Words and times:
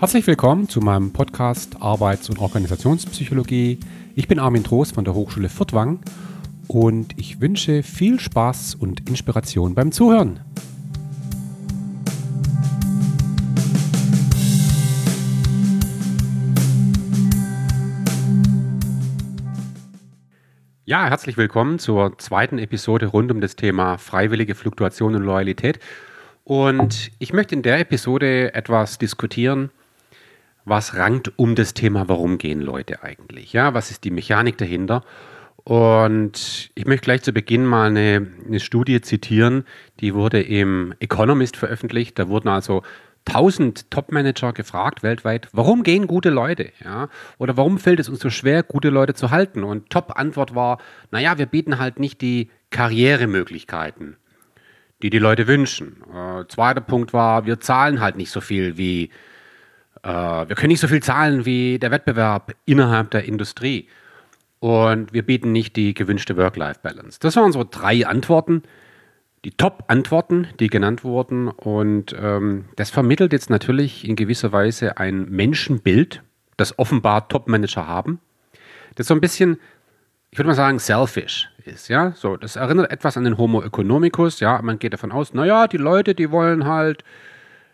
Herzlich 0.00 0.28
willkommen 0.28 0.68
zu 0.68 0.78
meinem 0.80 1.12
Podcast 1.12 1.82
Arbeits- 1.82 2.30
und 2.30 2.38
Organisationspsychologie. 2.38 3.80
Ich 4.14 4.28
bin 4.28 4.38
Armin 4.38 4.62
Trost 4.62 4.94
von 4.94 5.04
der 5.04 5.12
Hochschule 5.12 5.48
Furtwang 5.48 5.98
und 6.68 7.18
ich 7.18 7.40
wünsche 7.40 7.82
viel 7.82 8.20
Spaß 8.20 8.76
und 8.76 9.08
Inspiration 9.08 9.74
beim 9.74 9.90
Zuhören. 9.90 10.38
Ja, 20.84 21.08
herzlich 21.08 21.36
willkommen 21.36 21.80
zur 21.80 22.16
zweiten 22.18 22.60
Episode 22.60 23.06
rund 23.06 23.32
um 23.32 23.40
das 23.40 23.56
Thema 23.56 23.98
freiwillige 23.98 24.54
Fluktuation 24.54 25.16
und 25.16 25.24
Loyalität. 25.24 25.80
Und 26.44 27.10
ich 27.18 27.32
möchte 27.32 27.56
in 27.56 27.62
der 27.62 27.80
Episode 27.80 28.54
etwas 28.54 28.98
diskutieren, 28.98 29.72
was 30.68 30.96
rankt 30.96 31.32
um 31.36 31.54
das 31.54 31.74
Thema, 31.74 32.08
warum 32.08 32.38
gehen 32.38 32.60
Leute 32.60 33.02
eigentlich? 33.02 33.52
Ja, 33.52 33.74
was 33.74 33.90
ist 33.90 34.04
die 34.04 34.10
Mechanik 34.10 34.58
dahinter? 34.58 35.02
Und 35.64 36.70
ich 36.74 36.86
möchte 36.86 37.04
gleich 37.04 37.22
zu 37.22 37.32
Beginn 37.32 37.66
mal 37.66 37.88
eine, 37.88 38.26
eine 38.46 38.60
Studie 38.60 39.00
zitieren, 39.02 39.64
die 40.00 40.14
wurde 40.14 40.40
im 40.40 40.94
Economist 40.98 41.56
veröffentlicht. 41.56 42.18
Da 42.18 42.28
wurden 42.28 42.48
also 42.48 42.82
1000 43.26 43.90
Top-Manager 43.90 44.54
gefragt 44.54 45.02
weltweit, 45.02 45.48
warum 45.52 45.82
gehen 45.82 46.06
gute 46.06 46.30
Leute? 46.30 46.72
Ja? 46.82 47.08
Oder 47.36 47.56
warum 47.56 47.78
fällt 47.78 48.00
es 48.00 48.08
uns 48.08 48.20
so 48.20 48.30
schwer, 48.30 48.62
gute 48.62 48.88
Leute 48.88 49.14
zu 49.14 49.30
halten? 49.30 49.64
Und 49.64 49.90
Top-Antwort 49.90 50.54
war, 50.54 50.78
naja, 51.10 51.36
wir 51.36 51.46
bieten 51.46 51.78
halt 51.78 51.98
nicht 52.00 52.22
die 52.22 52.50
Karrieremöglichkeiten, 52.70 54.16
die 55.02 55.10
die 55.10 55.18
Leute 55.18 55.46
wünschen. 55.46 56.02
Äh, 56.14 56.46
zweiter 56.48 56.80
Punkt 56.80 57.12
war, 57.12 57.44
wir 57.44 57.60
zahlen 57.60 58.00
halt 58.00 58.16
nicht 58.16 58.30
so 58.30 58.40
viel 58.40 58.78
wie 58.78 59.10
äh, 60.02 60.08
wir 60.48 60.56
können 60.56 60.68
nicht 60.68 60.80
so 60.80 60.88
viel 60.88 61.02
zahlen 61.02 61.44
wie 61.44 61.78
der 61.78 61.90
Wettbewerb 61.90 62.54
innerhalb 62.64 63.10
der 63.10 63.24
Industrie. 63.24 63.88
Und 64.60 65.12
wir 65.12 65.22
bieten 65.22 65.52
nicht 65.52 65.76
die 65.76 65.94
gewünschte 65.94 66.36
Work-Life-Balance. 66.36 67.18
Das 67.20 67.36
waren 67.36 67.52
so 67.52 67.64
drei 67.68 68.06
Antworten, 68.06 68.62
die 69.44 69.52
Top-Antworten, 69.52 70.48
die 70.58 70.68
genannt 70.68 71.04
wurden. 71.04 71.48
Und 71.48 72.14
ähm, 72.20 72.64
das 72.76 72.90
vermittelt 72.90 73.32
jetzt 73.32 73.50
natürlich 73.50 74.06
in 74.06 74.16
gewisser 74.16 74.52
Weise 74.52 74.98
ein 74.98 75.28
Menschenbild, 75.30 76.22
das 76.56 76.78
offenbar 76.78 77.28
Top-Manager 77.28 77.86
haben, 77.86 78.20
das 78.96 79.06
so 79.06 79.14
ein 79.14 79.20
bisschen, 79.20 79.58
ich 80.30 80.38
würde 80.38 80.48
mal 80.48 80.54
sagen, 80.54 80.80
selfish 80.80 81.48
ist. 81.64 81.88
Ja, 81.88 82.12
so, 82.12 82.36
das 82.36 82.56
erinnert 82.56 82.90
etwas 82.90 83.16
an 83.16 83.24
den 83.24 83.38
Homo 83.38 83.62
economicus. 83.62 84.40
Ja, 84.40 84.60
man 84.60 84.80
geht 84.80 84.92
davon 84.92 85.12
aus, 85.12 85.34
naja, 85.34 85.68
die 85.68 85.76
Leute, 85.76 86.16
die 86.16 86.32
wollen 86.32 86.66
halt 86.66 87.04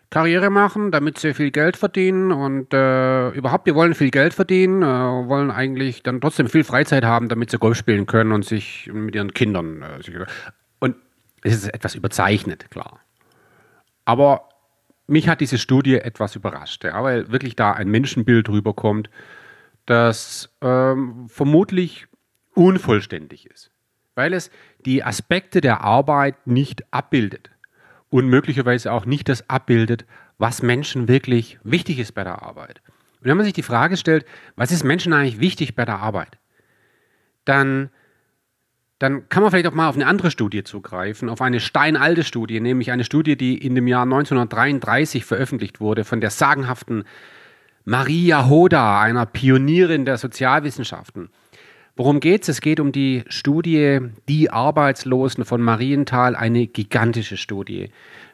Karriere 0.09 0.49
machen, 0.49 0.91
damit 0.91 1.17
sie 1.17 1.33
viel 1.33 1.51
Geld 1.51 1.77
verdienen 1.77 2.31
und 2.31 2.73
äh, 2.73 3.29
überhaupt, 3.29 3.67
die 3.67 3.75
wollen 3.75 3.95
viel 3.95 4.11
Geld 4.11 4.33
verdienen, 4.33 4.81
äh, 4.81 4.85
wollen 4.85 5.51
eigentlich 5.51 6.03
dann 6.03 6.21
trotzdem 6.21 6.47
viel 6.47 6.63
Freizeit 6.63 7.03
haben, 7.03 7.27
damit 7.27 7.49
sie 7.49 7.57
Golf 7.57 7.77
spielen 7.77 8.05
können 8.05 8.31
und 8.31 8.45
sich 8.45 8.89
mit 8.93 9.15
ihren 9.15 9.33
Kindern. 9.33 9.81
Äh, 9.81 10.03
sich, 10.03 10.15
und 10.79 10.95
es 11.43 11.53
ist 11.55 11.73
etwas 11.73 11.95
überzeichnet, 11.95 12.69
klar. 12.71 12.99
Aber 14.05 14.49
mich 15.07 15.27
hat 15.27 15.41
diese 15.41 15.57
Studie 15.57 15.95
etwas 15.95 16.35
überrascht, 16.35 16.83
ja, 16.83 17.03
weil 17.03 17.31
wirklich 17.31 17.55
da 17.55 17.71
ein 17.71 17.89
Menschenbild 17.89 18.49
rüberkommt, 18.49 19.09
das 19.85 20.49
ähm, 20.61 21.27
vermutlich 21.27 22.07
unvollständig 22.53 23.47
ist, 23.47 23.71
weil 24.15 24.33
es 24.33 24.49
die 24.85 25.03
Aspekte 25.03 25.61
der 25.61 25.81
Arbeit 25.81 26.47
nicht 26.47 26.85
abbildet 26.91 27.49
und 28.15 28.29
möglicherweise 28.29 28.93
auch 28.93 29.05
nicht 29.05 29.27
das 29.27 29.49
abbildet, 29.49 30.05
was 30.37 30.61
Menschen 30.61 31.09
wirklich 31.09 31.59
wichtig 31.65 31.99
ist 31.99 32.13
bei 32.13 32.23
der 32.23 32.43
Arbeit. 32.43 32.81
Und 33.19 33.25
wenn 33.25 33.35
man 33.35 33.43
sich 33.43 33.51
die 33.51 33.61
Frage 33.61 33.97
stellt, 33.97 34.25
was 34.55 34.71
ist 34.71 34.85
Menschen 34.85 35.11
eigentlich 35.11 35.41
wichtig 35.41 35.75
bei 35.75 35.83
der 35.83 35.99
Arbeit, 35.99 36.37
dann, 37.43 37.89
dann 38.99 39.27
kann 39.27 39.43
man 39.43 39.51
vielleicht 39.51 39.67
auch 39.67 39.73
mal 39.73 39.89
auf 39.89 39.95
eine 39.95 40.07
andere 40.07 40.31
Studie 40.31 40.63
zugreifen, 40.63 41.27
auf 41.27 41.41
eine 41.41 41.59
steinalte 41.59 42.23
Studie, 42.23 42.61
nämlich 42.61 42.89
eine 42.89 43.03
Studie, 43.03 43.35
die 43.35 43.57
in 43.57 43.75
dem 43.75 43.85
Jahr 43.85 44.03
1933 44.03 45.25
veröffentlicht 45.25 45.81
wurde 45.81 46.05
von 46.05 46.21
der 46.21 46.29
sagenhaften 46.29 47.03
Maria 47.83 48.47
Hoda, 48.47 49.01
einer 49.01 49.25
Pionierin 49.25 50.05
der 50.05 50.17
Sozialwissenschaften. 50.17 51.31
Worum 51.97 52.19
geht 52.19 52.43
es? 52.43 52.49
Es 52.49 52.61
geht 52.61 52.81
um 52.81 52.91
die 52.91 53.23
Studie 53.27 53.99
Die 54.27 54.49
Arbeitslosen 54.49 55.45
von 55.45 55.61
Marienthal, 55.61 56.35
eine 56.35 56.67
gigantische 56.67 57.37
Studie. 57.37 57.89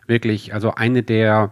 Wirklich, 0.08 0.56
also 0.56 0.74
eine 0.74 1.04
der, 1.04 1.52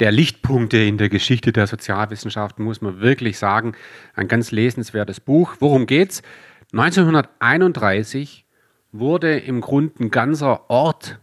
der 0.00 0.10
Lichtpunkte 0.10 0.78
in 0.78 0.96
der 0.96 1.10
Geschichte 1.10 1.52
der 1.52 1.66
Sozialwissenschaften, 1.66 2.64
muss 2.64 2.80
man 2.80 3.00
wirklich 3.00 3.38
sagen. 3.38 3.74
Ein 4.14 4.26
ganz 4.26 4.52
lesenswertes 4.52 5.20
Buch. 5.20 5.56
Worum 5.60 5.86
geht's? 5.86 6.22
1931 6.72 8.46
wurde 8.92 9.38
im 9.38 9.60
Grunde 9.60 10.04
ein 10.04 10.10
ganzer 10.10 10.70
Ort 10.70 11.18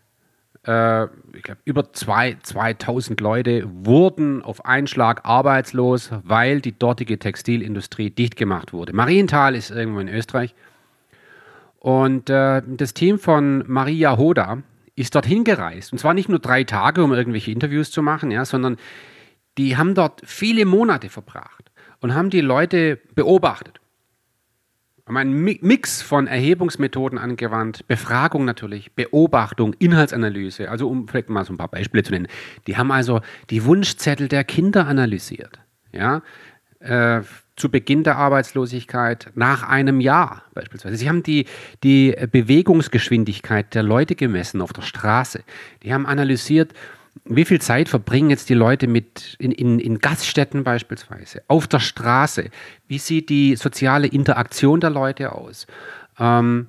äh, 0.66 1.08
ich 1.36 1.44
glaube, 1.44 1.62
über 1.66 1.94
zwei, 1.94 2.38
2000 2.42 3.20
Leute 3.22 3.64
wurden 3.68 4.42
auf 4.42 4.66
einen 4.66 4.88
Schlag 4.88 5.26
arbeitslos, 5.26 6.12
weil 6.24 6.62
die 6.62 6.78
dortige 6.78 7.20
Textilindustrie 7.20 8.10
dicht 8.10 8.36
gemacht 8.36 8.74
wurde. 8.74 8.94
Marienthal 8.94 9.56
ist 9.56 9.72
irgendwo 9.72 10.00
in 10.00 10.08
Österreich. 10.08 10.56
Und 11.80 12.30
äh, 12.30 12.62
das 12.66 12.94
Team 12.94 13.20
von 13.20 13.64
Maria 13.68 14.18
Hoda 14.18 14.64
ist 14.96 15.14
dorthin 15.14 15.44
gereist. 15.44 15.92
Und 15.92 16.00
zwar 16.00 16.14
nicht 16.14 16.30
nur 16.30 16.40
drei 16.40 16.64
Tage, 16.64 17.04
um 17.04 17.14
irgendwelche 17.14 17.52
Interviews 17.52 17.92
zu 17.92 18.02
machen, 18.02 18.32
ja, 18.32 18.46
sondern 18.46 18.78
die 19.58 19.78
haben 19.78 19.94
dort 19.94 20.22
viele 20.26 20.66
Monate 20.66 21.10
verbracht 21.10 21.72
und 22.02 22.14
haben 22.14 22.30
die 22.30 22.42
Leute 22.42 23.00
beobachtet 23.14 23.80
haben 25.06 25.18
einen 25.18 25.44
Mix 25.62 26.02
von 26.02 26.26
Erhebungsmethoden 26.26 27.20
angewandt, 27.20 27.88
Befragung 27.88 28.44
natürlich, 28.44 28.94
Beobachtung, 28.94 29.74
Inhaltsanalyse, 29.78 30.70
also 30.70 30.90
um 30.90 31.08
vielleicht 31.08 31.30
mal 31.30 31.46
so 31.46 31.54
ein 31.54 31.58
paar 31.58 31.68
Beispiele 31.68 32.04
zu 32.04 32.12
nennen. 32.12 32.28
Die 32.66 32.76
haben 32.76 32.92
also 32.92 33.22
die 33.52 33.66
Wunschzettel 33.66 34.28
der 34.28 34.44
Kinder 34.44 34.88
analysiert, 34.88 35.60
ja, 35.92 36.24
äh, 36.80 37.22
zu 37.56 37.70
Beginn 37.70 38.04
der 38.04 38.18
Arbeitslosigkeit, 38.18 39.32
nach 39.36 39.64
einem 39.64 40.02
Jahr 40.02 40.44
beispielsweise. 40.54 40.98
Sie 40.98 41.08
haben 41.08 41.24
die, 41.24 41.46
die 41.84 42.14
Bewegungsgeschwindigkeit 42.32 43.74
der 43.74 43.84
Leute 43.84 44.16
gemessen 44.16 44.62
auf 44.62 44.74
der 44.74 44.82
Straße. 44.82 45.44
Die 45.84 45.94
haben 45.94 46.06
analysiert, 46.06 46.74
wie 47.24 47.46
viel 47.46 47.62
Zeit 47.62 47.90
verbringen 47.90 48.30
jetzt 48.30 48.50
die 48.50 48.54
Leute 48.54 48.88
mit 48.88 49.36
in, 49.40 49.52
in, 49.52 49.80
in 49.80 50.00
Gaststätten 50.00 50.64
beispielsweise, 50.64 51.44
auf 51.48 51.68
der 51.68 51.80
Straße? 51.80 52.50
Wie 52.88 52.98
sieht 52.98 53.30
die 53.30 53.56
soziale 53.56 54.08
Interaktion 54.08 54.80
der 54.80 54.90
Leute 54.90 55.32
aus? 55.32 55.66
Ähm, 56.20 56.68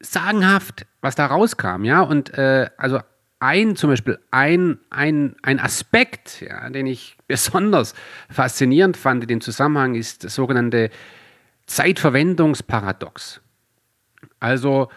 sagenhaft, 0.00 0.86
was 1.00 1.14
da 1.14 1.26
rauskam, 1.26 1.84
ja. 1.84 2.00
Und 2.00 2.34
äh, 2.34 2.68
also 2.76 3.00
ein, 3.38 3.76
zum 3.76 3.90
Beispiel 3.90 4.18
ein, 4.30 4.78
ein, 4.90 5.36
ein 5.42 5.60
Aspekt, 5.60 6.40
ja, 6.40 6.68
den 6.70 6.86
ich 6.86 7.16
besonders 7.26 7.94
faszinierend 8.30 8.96
fand 8.96 9.22
in 9.24 9.28
dem 9.28 9.40
Zusammenhang, 9.40 9.94
ist 9.94 10.24
das 10.24 10.34
sogenannte 10.34 10.90
Zeitverwendungsparadox. 11.66 13.40
Also, 14.40 14.88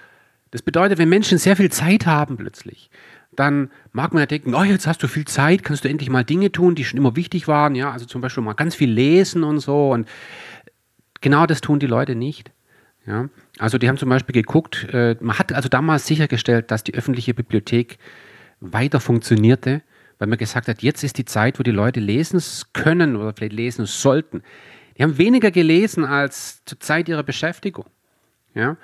das 0.51 0.62
bedeutet, 0.62 0.97
wenn 0.97 1.09
Menschen 1.09 1.38
sehr 1.38 1.56
viel 1.56 1.72
Zeit 1.72 2.06
haben 2.06 2.38
plötzlich, 2.38 2.89
dann 3.38 3.70
mag 3.94 4.14
man 4.14 4.22
ja 4.22 4.25
denken, 4.25 4.53
oh, 4.53 4.64
jetzt 4.64 4.88
hast 4.88 5.02
du 5.02 5.08
viel 5.08 5.25
Zeit, 5.25 5.64
kannst 5.64 5.86
du 5.86 5.90
endlich 5.90 6.09
mal 6.09 6.25
Dinge 6.25 6.52
tun, 6.52 6.75
die 6.75 6.84
schon 6.84 6.98
immer 6.98 7.16
wichtig 7.16 7.48
waren, 7.48 7.75
ja, 7.75 7.92
also 7.92 8.06
zum 8.06 8.20
Beispiel 8.20 8.44
mal 8.44 8.53
ganz 8.53 8.75
viel 8.75 8.92
lesen 8.92 9.44
und 9.44 9.59
so 9.59 9.92
und 9.92 10.09
genau 11.22 11.46
das 11.46 11.62
tun 11.62 11.80
die 11.80 11.88
Leute 11.88 12.16
nicht. 12.16 12.52
Ja. 13.06 13.30
Also 13.58 13.78
die 13.78 13.88
haben 13.88 13.98
zum 13.98 14.10
Beispiel 14.10 14.34
geguckt, 14.34 14.88
äh, 14.92 15.16
man 15.22 15.39
hat 15.39 15.54
also 15.54 15.69
damals 15.69 16.06
sichergestellt, 16.06 16.72
dass 16.72 16.84
die 16.84 16.94
öffentliche 16.94 17.34
Bibliothek 17.34 18.00
weiter 18.60 19.00
funktionierte, 19.00 19.81
weil 20.19 20.28
man 20.28 20.38
gesagt 20.38 20.68
hat, 20.68 20.81
jetzt 20.81 21.04
ist 21.04 21.18
die 21.18 21.25
Zeit, 21.25 21.60
wo 21.60 21.63
die 21.63 21.72
Leute 21.72 22.00
lesen 22.00 22.42
können 22.74 23.16
oder 23.16 23.33
vielleicht 23.33 23.54
lesen 23.54 23.86
sollten. 23.86 24.42
Die 24.98 25.04
haben 25.04 25.18
weniger 25.18 25.51
gelesen 25.51 26.06
als 26.06 26.66
zur 26.66 26.80
Zeit 26.80 27.07
ihrer 27.07 27.24
Beschäftigung. 27.24 27.86
Ja. 28.56 28.78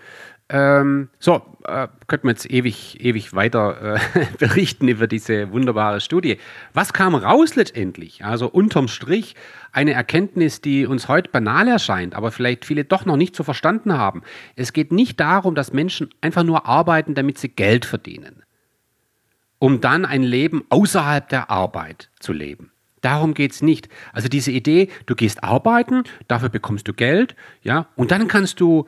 Ähm, 0.53 1.09
so, 1.17 1.41
äh, 1.65 1.87
könnten 2.05 2.27
wir 2.27 2.33
jetzt 2.33 2.47
ewig, 2.47 3.03
ewig 3.03 3.33
weiter 3.33 3.95
äh, 3.95 4.25
berichten 4.37 4.87
über 4.87 5.07
diese 5.07 5.51
wunderbare 5.51 5.99
Studie. 5.99 6.37
Was 6.73 6.93
kam 6.93 7.15
raus 7.15 7.55
letztendlich? 7.55 8.23
Also 8.23 8.49
unterm 8.49 8.87
Strich 8.87 9.33
eine 9.71 9.93
Erkenntnis, 9.93 10.61
die 10.61 10.85
uns 10.85 11.07
heute 11.07 11.31
banal 11.31 11.67
erscheint, 11.67 12.13
aber 12.13 12.31
vielleicht 12.31 12.65
viele 12.65 12.85
doch 12.85 13.05
noch 13.05 13.17
nicht 13.17 13.35
so 13.35 13.43
verstanden 13.43 13.93
haben. 13.97 14.21
Es 14.55 14.73
geht 14.73 14.91
nicht 14.91 15.19
darum, 15.19 15.55
dass 15.55 15.73
Menschen 15.73 16.11
einfach 16.21 16.43
nur 16.43 16.67
arbeiten, 16.67 17.15
damit 17.15 17.39
sie 17.39 17.49
Geld 17.49 17.83
verdienen, 17.83 18.43
um 19.57 19.81
dann 19.81 20.05
ein 20.05 20.21
Leben 20.21 20.65
außerhalb 20.69 21.27
der 21.29 21.49
Arbeit 21.49 22.11
zu 22.19 22.31
leben. 22.31 22.71
Darum 23.01 23.33
geht 23.33 23.53
es 23.53 23.63
nicht. 23.63 23.89
Also 24.13 24.29
diese 24.29 24.51
Idee, 24.51 24.89
du 25.07 25.15
gehst 25.15 25.43
arbeiten, 25.43 26.03
dafür 26.27 26.49
bekommst 26.49 26.87
du 26.87 26.93
Geld, 26.93 27.35
ja, 27.63 27.87
und 27.95 28.11
dann 28.11 28.27
kannst 28.27 28.59
du 28.59 28.85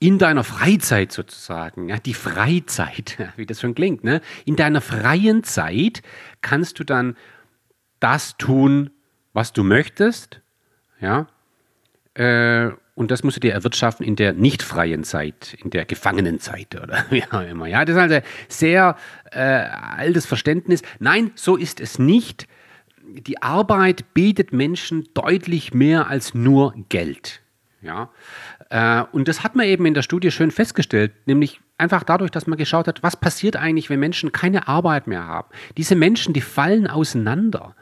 in 0.00 0.18
deiner 0.18 0.44
Freizeit 0.44 1.12
sozusagen, 1.12 1.88
ja, 1.88 1.98
die 1.98 2.14
Freizeit, 2.14 3.18
wie 3.36 3.46
das 3.46 3.60
schon 3.60 3.74
klingt, 3.74 4.04
ne? 4.04 4.20
in 4.44 4.56
deiner 4.56 4.80
freien 4.80 5.44
Zeit 5.44 6.02
kannst 6.40 6.78
du 6.78 6.84
dann 6.84 7.16
das 8.00 8.36
tun, 8.36 8.90
was 9.32 9.52
du 9.52 9.64
möchtest, 9.64 10.40
ja, 11.00 11.26
äh, 12.14 12.70
und 12.98 13.12
das 13.12 13.22
musst 13.22 13.36
du 13.36 13.40
dir 13.40 13.52
erwirtschaften 13.52 14.04
in 14.04 14.16
der 14.16 14.32
nicht 14.32 14.60
freien 14.60 15.04
Zeit, 15.04 15.56
in 15.62 15.70
der 15.70 15.84
Gefangenenzeit 15.84 16.74
oder 16.74 17.06
wie 17.10 17.22
auch 17.30 17.42
immer. 17.42 17.66
Ja, 17.66 17.84
das 17.84 17.94
ist 17.94 18.02
also 18.02 18.20
sehr 18.48 18.96
äh, 19.30 19.38
altes 19.38 20.26
Verständnis. 20.26 20.82
Nein, 20.98 21.30
so 21.36 21.54
ist 21.54 21.80
es 21.80 22.00
nicht. 22.00 22.48
Die 23.06 23.40
Arbeit 23.40 24.14
bietet 24.14 24.52
Menschen 24.52 25.08
deutlich 25.14 25.72
mehr 25.72 26.08
als 26.08 26.34
nur 26.34 26.74
Geld. 26.88 27.40
Ja, 27.80 28.10
äh, 28.70 29.02
und 29.12 29.28
das 29.28 29.42
hat 29.42 29.56
man 29.56 29.66
eben 29.66 29.86
in 29.86 29.94
der 29.94 30.02
Studie 30.02 30.30
schön 30.30 30.50
festgestellt, 30.50 31.12
nämlich 31.26 31.60
einfach 31.78 32.02
dadurch, 32.02 32.30
dass 32.30 32.46
man 32.46 32.58
geschaut 32.58 32.86
hat, 32.86 33.02
was 33.02 33.16
passiert 33.16 33.56
eigentlich, 33.56 33.88
wenn 33.88 34.00
Menschen 34.00 34.32
keine 34.32 34.68
Arbeit 34.68 35.06
mehr 35.06 35.26
haben. 35.26 35.48
Diese 35.76 35.94
Menschen, 35.94 36.34
die 36.34 36.40
fallen 36.40 36.86
auseinander. 36.86 37.74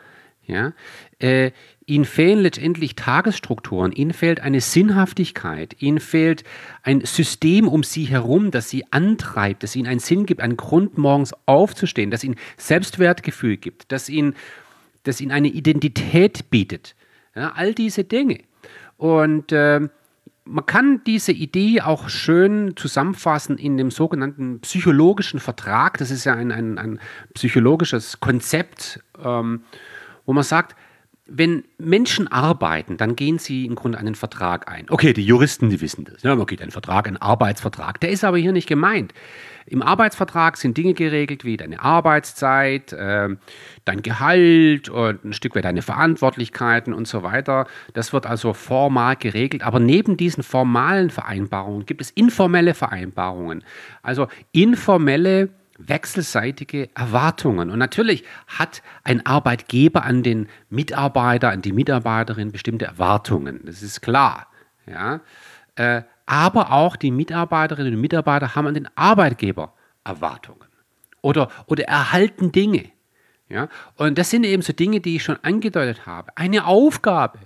Ja, 0.49 0.75
äh, 1.19 1.51
ihnen 1.87 2.05
fehlen 2.05 2.39
letztendlich 2.39 2.95
Tagesstrukturen, 2.95 3.91
ihnen 3.91 4.13
fehlt 4.13 4.39
eine 4.39 4.61
Sinnhaftigkeit, 4.61 5.75
ihnen 5.83 5.99
fehlt 5.99 6.45
ein 6.85 7.01
System 7.01 7.67
um 7.67 7.83
sie 7.83 8.05
herum, 8.05 8.53
das 8.53 8.71
sie 8.71 8.85
antreibt, 8.93 9.65
das 9.65 9.75
ihnen 9.75 9.89
einen 9.89 9.99
Sinn 9.99 10.25
gibt, 10.25 10.41
einen 10.41 10.57
Grund 10.57 10.99
morgens 10.99 11.35
aufzustehen, 11.47 12.13
das 12.13 12.23
ihnen 12.23 12.37
Selbstwertgefühl 12.57 13.57
gibt, 13.57 13.91
das 13.91 14.09
ihnen, 14.09 14.37
das 15.03 15.21
ihnen 15.21 15.33
eine 15.33 15.49
Identität 15.49 16.49
bietet. 16.49 16.95
Ja, 17.35 17.53
all 17.57 17.75
diese 17.75 18.05
Dinge. 18.05 18.39
Und 18.99 19.51
äh, 19.51 19.89
man 20.47 20.65
kann 20.65 21.03
diese 21.05 21.33
Idee 21.33 21.81
auch 21.83 22.09
schön 22.09 22.77
zusammenfassen 22.77 23.59
in 23.59 23.77
dem 23.77 23.91
sogenannten 23.91 24.61
psychologischen 24.61 25.41
Vertrag. 25.41 25.99
Das 25.99 26.11
ist 26.11 26.25
ja 26.25 26.35
ein, 26.35 26.53
ein, 26.53 26.79
ein 26.79 27.01
psychologisches 27.35 28.21
Konzept. 28.21 29.01
Ähm, 29.23 29.63
wo 30.27 30.33
man 30.33 30.43
sagt, 30.43 30.77
wenn 31.29 31.65
Menschen 31.79 32.29
arbeiten, 32.29 32.97
dann 32.97 33.17
gehen 33.17 33.39
sie 33.39 33.67
im 33.67 33.75
Grunde 33.75 33.99
einen 33.99 34.15
Vertrag 34.15 34.71
ein. 34.71 34.87
Okay, 34.89 35.13
die 35.13 35.25
Juristen, 35.25 35.71
die 35.71 35.81
wissen 35.81 36.05
das. 36.05 36.23
Ja, 36.23 36.37
man 36.37 36.47
geht 36.47 36.63
einen 36.63 36.71
Vertrag, 36.71 37.09
einen 37.09 37.17
Arbeitsvertrag. 37.17 38.01
Der 38.01 38.11
ist 38.11 38.23
aber 38.23 38.39
hier 38.39 38.53
nicht 38.53 38.69
gemeint. 38.69 39.13
Im 39.67 39.83
Arbeitsvertrag 39.83 40.57
sind 40.57 40.77
Dinge 40.77 40.95
geregelt 40.95 41.45
wie 41.45 41.57
deine 41.57 41.83
Arbeitszeit, 41.83 42.93
äh, 42.93 43.31
dein 43.85 44.03
Gehalt 44.03 44.89
und 44.89 45.25
ein 45.25 45.33
Stück 45.33 45.57
weit 45.57 45.65
deine 45.65 45.83
Verantwortlichkeiten 45.83 46.95
und 46.95 47.09
so 47.09 47.25
weiter. 47.25 47.67
Das 47.93 48.13
wird 48.13 48.27
also 48.27 48.55
formal 48.55 49.17
geregelt. 49.17 49.65
Aber 49.65 49.81
neben 49.81 50.17
diesen 50.17 50.45
formalen 50.45 51.11
Vereinbarungen 51.11 51.87
gibt 51.87 52.01
es 52.01 52.11
informelle 52.13 52.75
Vereinbarungen. 52.75 53.65
Also 54.03 54.29
informelle 54.53 55.49
wechselseitige 55.79 56.91
Erwartungen. 56.95 57.71
Und 57.71 57.79
natürlich 57.79 58.25
hat 58.47 58.83
ein 59.05 59.25
Arbeitgeber 59.25 60.05
an 60.05 60.23
den 60.23 60.49
Mitarbeiter, 60.71 61.51
an 61.51 61.63
die 61.63 61.73
Mitarbeiterin 61.73 62.53
bestimmte 62.53 62.87
Erwartungen. 62.87 63.61
Das 63.65 63.83
ist 63.83 64.01
klar. 64.01 64.47
Ja? 64.87 65.21
Äh, 65.75 66.03
aber 66.27 66.73
auch 66.73 66.97
die 66.97 67.11
Mitarbeiterinnen 67.11 67.95
und 67.95 68.01
Mitarbeiter 68.01 68.55
haben 68.55 68.67
an 68.67 68.75
den 68.75 68.89
Arbeitgeber 68.97 69.75
Erwartungen 70.05 70.67
oder, 71.23 71.51
oder 71.67 71.85
erhalten 71.85 72.53
Dinge. 72.53 72.91
Ja? 73.49 73.69
Und 73.97 74.19
das 74.19 74.31
sind 74.31 74.45
eben 74.45 74.63
so 74.63 74.73
Dinge, 74.73 75.01
die 75.01 75.17
ich 75.17 75.25
schon 75.25 75.39
angedeutet 75.43 76.07
habe. 76.07 76.31
Eine 76.37 76.67
Aufgabe. 76.67 77.39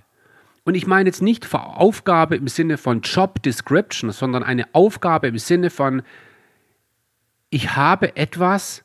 Und 0.63 0.75
ich 0.75 0.85
meine 0.85 1.09
jetzt 1.09 1.21
nicht 1.21 1.53
Aufgabe 1.53 2.35
im 2.35 2.47
Sinne 2.47 2.77
von 2.77 3.01
Job 3.01 3.41
Description, 3.41 4.11
sondern 4.11 4.43
eine 4.43 4.67
Aufgabe 4.73 5.27
im 5.27 5.39
Sinne 5.39 5.71
von 5.71 6.03
ich 7.51 7.75
habe 7.75 8.15
etwas, 8.15 8.83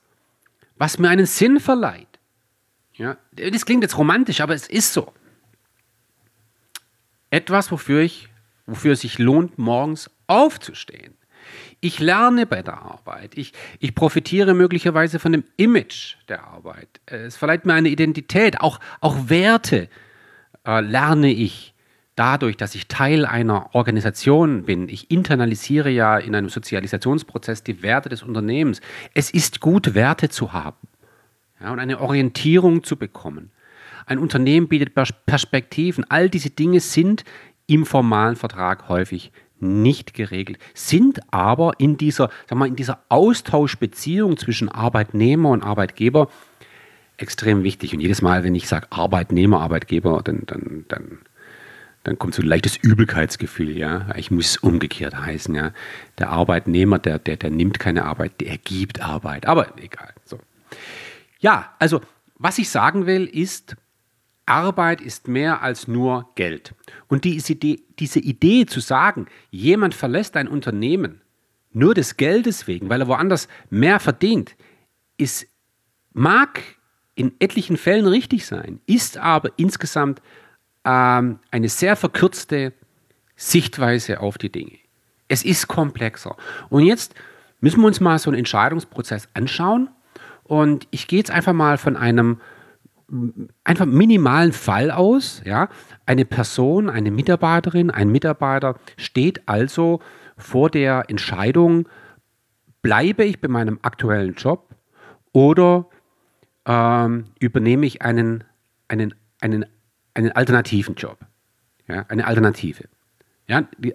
was 0.77 0.99
mir 0.99 1.09
einen 1.09 1.25
Sinn 1.25 1.61
verleiht. 1.61 2.19
Ja, 2.93 3.17
das 3.33 3.65
klingt 3.65 3.83
jetzt 3.83 3.97
romantisch, 3.97 4.41
aber 4.43 4.55
es 4.55 4.69
ist 4.69 4.93
so. 4.93 5.13
Etwas, 7.31 7.71
wofür, 7.71 8.01
ich, 8.01 8.29
wofür 8.67 8.93
es 8.93 9.01
sich 9.01 9.19
lohnt, 9.19 9.59
morgens 9.59 10.11
aufzustehen. 10.27 11.15
Ich 11.81 12.01
lerne 12.01 12.47
bei 12.47 12.63
der 12.63 12.79
Arbeit. 12.79 13.39
Ich, 13.39 13.53
ich 13.79 13.95
profitiere 13.95 14.55
möglicherweise 14.55 15.19
von 15.19 15.33
dem 15.33 15.45
Image 15.57 16.17
der 16.29 16.45
Arbeit. 16.45 17.01
Es 17.07 17.37
verleiht 17.37 17.67
mir 17.67 17.75
eine 17.75 17.89
Identität, 17.89 18.61
auch, 18.61 18.81
auch 19.01 19.29
Werte 19.29 19.89
äh, 20.67 20.81
lerne 20.81 21.31
ich 21.31 21.75
dadurch, 22.17 22.57
dass 22.57 22.75
ich 22.75 22.89
Teil 22.89 23.25
einer 23.25 23.75
Organisation 23.75 24.65
bin, 24.65 24.89
ich 24.89 25.11
internalisiere 25.11 25.91
ja 25.91 26.19
in 26.19 26.35
einem 26.35 26.49
Sozialisationsprozess 26.49 27.63
die 27.63 27.83
Werte 27.83 28.09
des 28.09 28.23
Unternehmens. 28.23 28.81
Es 29.15 29.31
ist 29.31 29.61
gut, 29.61 29.95
Werte 29.95 30.29
zu 30.29 30.53
haben 30.53 30.89
ja, 31.61 31.73
und 31.73 31.79
eine 31.79 32.01
Orientierung 32.01 32.83
zu 32.83 32.97
bekommen. 32.97 33.51
Ein 34.07 34.19
Unternehmen 34.19 34.69
bietet 34.69 34.95
Perspektiven. 35.27 36.05
All 36.09 36.31
diese 36.31 36.51
Dinge 36.51 36.81
sind 36.81 37.25
im 37.67 37.85
formalen 37.85 38.37
Vertrag 38.37 38.89
häufig 38.89 39.33
nicht 39.59 40.15
geregelt, 40.15 40.59
sind 40.75 41.21
aber 41.33 41.73
in 41.79 41.97
dieser, 41.97 42.31
sag 42.49 42.59
mal, 42.59 42.69
in 42.69 42.77
dieser 42.77 43.01
Austauschbeziehung 43.09 44.37
zwischen 44.37 44.69
Arbeitnehmer 44.69 45.51
und 45.51 45.63
Arbeitgeber 45.63 46.29
extrem 47.17 47.63
wichtig. 47.63 47.95
Und 47.95 48.01
jedes 48.01 48.23
Mal, 48.23 48.45
wenn 48.45 48.55
ich 48.55 48.69
sage 48.69 48.87
Arbeitnehmer, 48.91 49.61
Arbeitgeber, 49.61 50.21
dann, 50.23 50.43
dann, 50.47 50.85
dann 50.89 51.19
dann 52.07 52.19
kommt 52.19 52.35
so 52.35 52.43
ein 52.43 52.47
leichtes 52.47 52.77
Übelkeitsgefühl, 52.77 53.77
ja. 53.77 54.15
Ich 54.17 54.31
muss 54.31 54.51
es 54.51 54.57
umgekehrt 54.59 55.17
heißen, 55.17 55.55
ja. 55.55 55.73
Der 56.19 56.31
Arbeitnehmer, 56.31 57.01
der, 57.01 57.19
der, 57.19 57.37
der 57.37 57.51
nimmt 57.51 57.81
keine 57.81 58.05
Arbeit, 58.05 58.41
der 58.41 58.59
gibt 58.59 59.01
Arbeit. 59.01 59.47
Aber 59.47 59.77
egal. 59.79 60.15
So. 60.25 60.39
Ja, 61.41 61.75
also 61.81 62.01
was 62.37 62.59
ich 62.59 62.71
sagen 62.71 63.07
will, 63.07 63.25
ist, 63.25 63.77
Arbeit 64.47 65.01
ist 65.01 65.27
mehr 65.27 65.63
als 65.63 65.89
nur 65.89 66.31
Geld. 66.37 66.75
Und 67.09 67.25
diese 67.25 67.55
Idee, 67.55 67.83
diese 67.99 68.21
Idee 68.21 68.67
zu 68.67 68.79
sagen, 68.79 69.27
jemand 69.51 69.95
verlässt 69.95 70.37
ein 70.37 70.47
Unternehmen 70.47 71.23
nur 71.73 71.95
des 71.95 72.17
Geldes 72.17 72.69
wegen, 72.69 72.89
weil 72.89 73.01
er 73.01 73.09
woanders 73.09 73.49
mehr 73.69 73.99
verdient, 73.99 74.57
ist, 75.19 75.47
mag 76.13 76.63
in 77.17 77.33
etlichen 77.41 77.77
Fällen 77.77 78.07
richtig 78.07 78.47
sein, 78.47 78.81
ist 78.87 79.19
aber 79.19 79.51
insgesamt 79.57 80.23
ähm, 80.87 81.41
eine 81.51 81.69
sehr 81.69 81.97
verkürzte 81.97 82.73
Sichtweise 83.35 84.21
auf 84.21 84.39
die 84.39 84.51
Dinge. 84.51 84.79
Es 85.29 85.45
ist 85.45 85.69
komplexer. 85.69 86.37
Und 86.71 86.85
jetzt 86.85 87.15
müssen 87.61 87.81
wir 87.81 87.89
uns 87.89 88.01
mal 88.01 88.19
so 88.19 88.31
einen 88.31 88.39
Entscheidungsprozess 88.39 89.29
anschauen. 89.35 89.91
Und 90.45 90.87
ich 90.93 91.09
gehe 91.09 91.19
jetzt 91.19 91.33
einfach 91.33 91.53
mal 91.53 91.77
von 91.77 91.97
einem 91.97 92.41
einfach 93.65 93.87
minimalen 93.87 94.53
Fall 94.53 94.91
aus. 94.91 95.43
Ja? 95.45 95.69
Eine 96.07 96.25
Person, 96.25 96.89
eine 96.89 97.11
Mitarbeiterin, 97.11 97.91
ein 97.91 98.11
Mitarbeiter 98.11 98.77
steht 98.97 99.43
also 99.47 100.01
vor 100.37 100.71
der 100.71 101.05
Entscheidung, 101.09 101.89
bleibe 102.83 103.25
ich 103.25 103.41
bei 103.41 103.49
meinem 103.49 103.79
aktuellen 103.83 104.35
Job 104.35 104.75
oder 105.33 105.87
ähm, 106.67 107.27
übernehme 107.39 107.87
ich 107.87 108.03
einen, 108.03 108.45
einen, 108.89 109.15
einen 109.41 109.67
einen 110.17 110.33
alternativen 110.33 110.95
Job. 110.95 111.19
Ja, 111.89 112.05
eine 112.09 112.27
Alternative. 112.27 112.85
Ja, 113.49 113.65
die, 113.79 113.95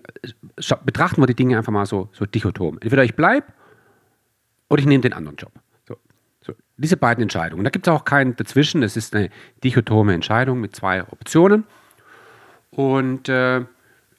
betrachten 0.85 1.21
wir 1.21 1.27
die 1.27 1.35
Dinge 1.35 1.57
einfach 1.57 1.73
mal 1.73 1.85
so, 1.85 2.09
so 2.13 2.25
dichotom. 2.25 2.77
Entweder 2.79 3.03
ich 3.03 3.15
bleibe 3.15 3.47
oder 4.69 4.79
ich 4.79 4.87
nehme 4.87 5.01
den 5.01 5.13
anderen 5.13 5.35
Job. 5.35 5.51
So, 5.85 5.97
so. 6.39 6.53
Diese 6.77 6.95
beiden 6.95 7.21
Entscheidungen. 7.21 7.65
Da 7.65 7.69
gibt 7.69 7.85
es 7.85 7.93
auch 7.93 8.05
keinen 8.05 8.35
dazwischen. 8.37 8.81
Es 8.81 8.95
ist 8.95 9.13
eine 9.13 9.29
dichotome 9.63 10.13
Entscheidung 10.13 10.61
mit 10.61 10.73
zwei 10.73 11.03
Optionen. 11.03 11.65
Und 12.69 13.27
äh, 13.27 13.65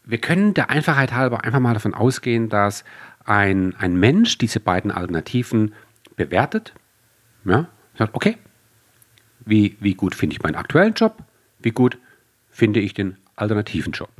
wir 0.05 0.19
können 0.19 0.53
der 0.53 0.69
Einfachheit 0.69 1.13
halber 1.13 1.45
einfach 1.45 1.61
mal 1.61 1.73
davon 1.73 1.95
ausgehen, 1.95 2.51
dass 2.51 2.85
ein, 3.25 3.75
ein 3.77 3.97
Mensch 3.99 4.37
diese 4.37 4.61
beiden 4.61 4.91
Alternativen 4.91 5.73
bewertet. 6.17 6.75
Ja, 7.45 7.69
sagt, 7.97 8.15
okay, 8.15 8.37
wie, 9.47 9.79
wie 9.81 9.95
gut 9.95 10.15
finde 10.15 10.35
ich 10.35 10.43
meinen 10.43 10.57
aktuellen 10.57 10.93
Job? 10.93 11.25
Wie 11.65 11.71
gut 11.71 11.99
finde 12.51 12.81
ich 12.81 12.95
den 12.95 13.17
alternativen 13.37 13.93
Job. 13.93 14.11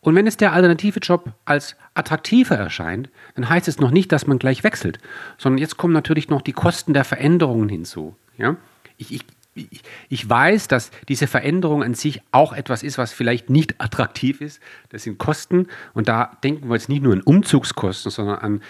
Und 0.00 0.14
wenn 0.14 0.26
es 0.26 0.36
der 0.36 0.52
alternative 0.52 1.00
Job 1.00 1.32
als 1.44 1.76
attraktiver 1.94 2.56
erscheint, 2.56 3.10
dann 3.34 3.48
heißt 3.48 3.68
es 3.68 3.78
noch 3.78 3.90
nicht, 3.90 4.12
dass 4.12 4.26
man 4.26 4.38
gleich 4.38 4.64
wechselt, 4.64 4.98
sondern 5.36 5.58
jetzt 5.58 5.76
kommen 5.76 5.92
natürlich 5.92 6.28
noch 6.28 6.42
die 6.42 6.52
Kosten 6.52 6.94
der 6.94 7.04
Veränderungen 7.04 7.68
hinzu. 7.68 8.16
Ja? 8.38 8.56
Ich, 8.96 9.12
ich, 9.12 9.24
ich, 9.54 9.82
ich 10.08 10.28
weiß, 10.28 10.68
dass 10.68 10.90
diese 11.08 11.26
Veränderung 11.26 11.82
an 11.82 11.94
sich 11.94 12.22
auch 12.32 12.54
etwas 12.54 12.82
ist, 12.82 12.96
was 12.96 13.12
vielleicht 13.12 13.50
nicht 13.50 13.80
attraktiv 13.80 14.40
ist. 14.40 14.60
Das 14.88 15.02
sind 15.02 15.18
Kosten 15.18 15.68
und 15.92 16.08
da 16.08 16.36
denken 16.42 16.68
wir 16.68 16.76
jetzt 16.76 16.88
nicht 16.88 17.02
nur 17.02 17.12
an 17.12 17.20
Umzugskosten, 17.20 18.10
sondern 18.10 18.38
an 18.38 18.62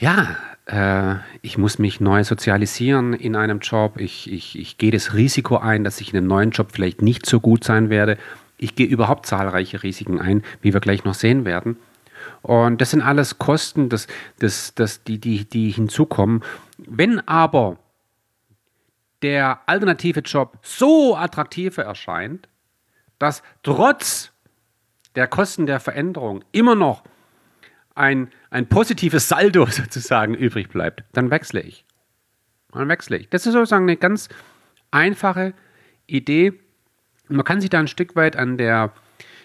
ja, 0.00 0.36
äh, 0.66 1.16
ich 1.42 1.58
muss 1.58 1.78
mich 1.78 2.00
neu 2.00 2.24
sozialisieren 2.24 3.12
in 3.12 3.36
einem 3.36 3.60
Job. 3.60 4.00
Ich, 4.00 4.30
ich, 4.32 4.58
ich 4.58 4.78
gehe 4.78 4.90
das 4.90 5.14
Risiko 5.14 5.58
ein, 5.58 5.84
dass 5.84 6.00
ich 6.00 6.12
in 6.12 6.16
einem 6.16 6.26
neuen 6.26 6.50
Job 6.50 6.70
vielleicht 6.72 7.02
nicht 7.02 7.26
so 7.26 7.38
gut 7.38 7.64
sein 7.64 7.90
werde. 7.90 8.16
Ich 8.56 8.74
gehe 8.74 8.86
überhaupt 8.86 9.26
zahlreiche 9.26 9.82
Risiken 9.82 10.18
ein, 10.18 10.42
wie 10.62 10.72
wir 10.72 10.80
gleich 10.80 11.04
noch 11.04 11.14
sehen 11.14 11.44
werden. 11.44 11.76
Und 12.42 12.80
das 12.80 12.90
sind 12.90 13.02
alles 13.02 13.38
Kosten, 13.38 13.90
das, 13.90 14.06
das, 14.38 14.74
das, 14.74 15.04
die, 15.04 15.18
die, 15.18 15.44
die 15.44 15.70
hinzukommen. 15.70 16.42
Wenn 16.78 17.26
aber 17.28 17.76
der 19.22 19.60
alternative 19.66 20.20
Job 20.20 20.58
so 20.62 21.14
attraktiver 21.14 21.84
erscheint, 21.84 22.48
dass 23.18 23.42
trotz 23.62 24.32
der 25.14 25.26
Kosten 25.26 25.66
der 25.66 25.80
Veränderung 25.80 26.42
immer 26.52 26.74
noch 26.74 27.02
ein, 27.94 28.30
ein 28.50 28.68
positives 28.68 29.28
Saldo 29.28 29.66
sozusagen 29.70 30.34
übrig 30.34 30.68
bleibt, 30.68 31.04
dann 31.12 31.30
wechsle 31.30 31.60
ich. 31.60 31.84
Dann 32.72 32.88
wechsle 32.88 33.16
ich. 33.16 33.28
Das 33.28 33.46
ist 33.46 33.52
sozusagen 33.52 33.84
eine 33.84 33.96
ganz 33.96 34.28
einfache 34.90 35.54
Idee. 36.06 36.52
Man 37.28 37.44
kann 37.44 37.60
sich 37.60 37.70
da 37.70 37.78
ein 37.78 37.88
Stück 37.88 38.16
weit 38.16 38.36
an 38.36 38.56
der 38.58 38.92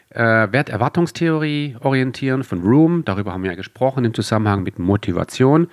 äh, 0.10 0.22
Werterwartungstheorie 0.52 1.78
orientieren 1.80 2.44
von 2.44 2.62
Room. 2.62 3.06
Darüber 3.06 3.34
haben 3.34 3.44
wir 3.44 3.52
ja 3.52 3.56
gesprochen 3.56 4.06
im 4.06 4.14
Zusammenhang 4.14 4.64
mit 4.64 4.80
Motivation 4.80 5.68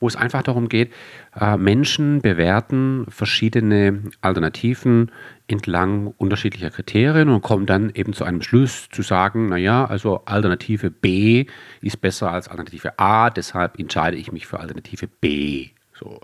wo 0.00 0.08
es 0.08 0.16
einfach 0.16 0.42
darum 0.42 0.68
geht, 0.68 0.92
äh, 1.38 1.56
Menschen 1.56 2.20
bewerten 2.20 3.06
verschiedene 3.08 4.02
Alternativen 4.20 5.10
entlang 5.46 6.08
unterschiedlicher 6.16 6.70
Kriterien 6.70 7.28
und 7.28 7.42
kommen 7.42 7.66
dann 7.66 7.90
eben 7.90 8.12
zu 8.12 8.24
einem 8.24 8.42
Schluss 8.42 8.88
zu 8.90 9.02
sagen, 9.02 9.48
naja, 9.48 9.84
also 9.84 10.24
Alternative 10.24 10.90
B 10.90 11.46
ist 11.80 12.00
besser 12.00 12.30
als 12.30 12.48
Alternative 12.48 12.98
A, 12.98 13.30
deshalb 13.30 13.78
entscheide 13.78 14.16
ich 14.16 14.32
mich 14.32 14.46
für 14.46 14.60
Alternative 14.60 15.06
B. 15.06 15.70
So. 15.92 16.20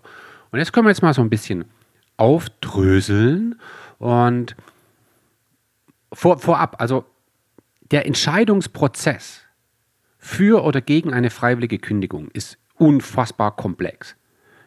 Und 0.50 0.58
jetzt 0.58 0.72
können 0.72 0.86
wir 0.86 0.90
jetzt 0.90 1.02
mal 1.02 1.14
so 1.14 1.22
ein 1.22 1.30
bisschen 1.30 1.64
aufdröseln 2.16 3.58
und 3.98 4.56
vor, 6.12 6.38
vorab, 6.38 6.76
also 6.80 7.04
der 7.90 8.06
Entscheidungsprozess 8.06 9.42
für 10.18 10.62
oder 10.64 10.80
gegen 10.80 11.12
eine 11.12 11.30
freiwillige 11.30 11.78
Kündigung 11.78 12.28
ist 12.32 12.58
unfassbar 12.80 13.54
komplex. 13.56 14.16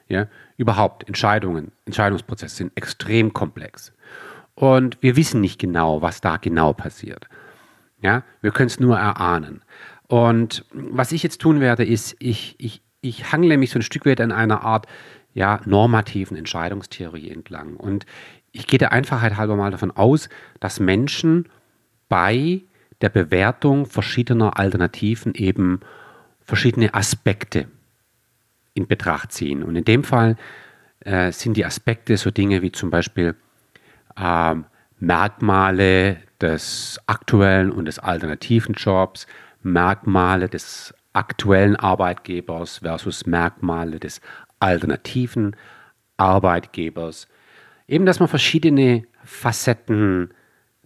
Ja, 0.08 0.28
überhaupt 0.58 1.08
Entscheidungen, 1.08 1.72
Entscheidungsprozesse 1.86 2.56
sind 2.56 2.72
extrem 2.76 3.34
komplex. 3.34 3.94
Und 4.54 5.02
wir 5.02 5.16
wissen 5.16 5.42
nicht 5.42 5.60
genau, 5.60 6.02
was 6.02 6.22
da 6.22 6.38
genau 6.38 6.74
passiert. 6.74 7.28
Ja, 8.02 8.24
wir 8.42 8.52
können 8.52 8.68
es 8.68 8.80
nur 8.80 8.98
erahnen. 8.98 9.64
Und 10.08 10.66
was 10.74 11.12
ich 11.12 11.24
jetzt 11.24 11.42
tun 11.42 11.62
werde, 11.62 11.86
ist, 11.86 12.16
ich, 12.20 12.56
ich, 12.60 12.84
ich 13.02 13.32
hangle 13.32 13.58
mich 13.58 13.72
so 13.72 13.80
ein 13.80 13.84
Stück 13.84 14.06
weit 14.06 14.22
an 14.22 14.32
einer 14.32 14.64
Art 14.64 14.86
ja, 15.34 15.62
normativen 15.66 16.38
Entscheidungstheorie 16.38 17.32
entlang. 17.32 17.78
Und 17.78 18.06
ich 18.52 18.68
gehe 18.68 18.78
der 18.78 18.92
Einfachheit 18.92 19.38
halber 19.38 19.56
mal 19.56 19.72
davon 19.72 19.92
aus, 19.92 20.30
dass 20.60 20.80
Menschen 20.80 21.50
bei 22.10 22.62
der 23.02 23.10
Bewertung 23.10 23.88
verschiedener 23.88 24.60
Alternativen 24.60 25.34
eben 25.34 25.80
verschiedene 26.42 26.94
Aspekte 26.94 27.68
in 28.74 28.88
Betracht 28.88 29.32
ziehen. 29.32 29.64
Und 29.64 29.76
in 29.76 29.86
dem 29.86 30.04
Fall 30.04 30.36
äh, 31.02 31.32
sind 31.32 31.58
die 31.58 31.66
Aspekte 31.66 32.18
so 32.18 32.32
Dinge 32.32 32.62
wie 32.62 32.72
zum 32.72 32.90
Beispiel 32.90 33.36
äh, 34.16 34.56
Merkmale 35.00 36.18
des 36.40 37.00
aktuellen 37.08 37.72
und 37.72 37.86
des 37.86 38.00
alternativen 38.00 38.76
Jobs, 38.76 39.28
Merkmale 39.62 40.50
des 40.50 40.94
aktuellen 41.14 41.76
Arbeitgebers 41.76 42.80
versus 42.80 43.26
Merkmale 43.26 44.00
des 44.00 44.22
alternativen 44.60 45.56
Arbeitgebers. 46.18 47.28
Eben, 47.88 48.06
dass 48.06 48.20
man 48.20 48.30
verschiedene 48.30 49.04
Facetten 49.24 50.34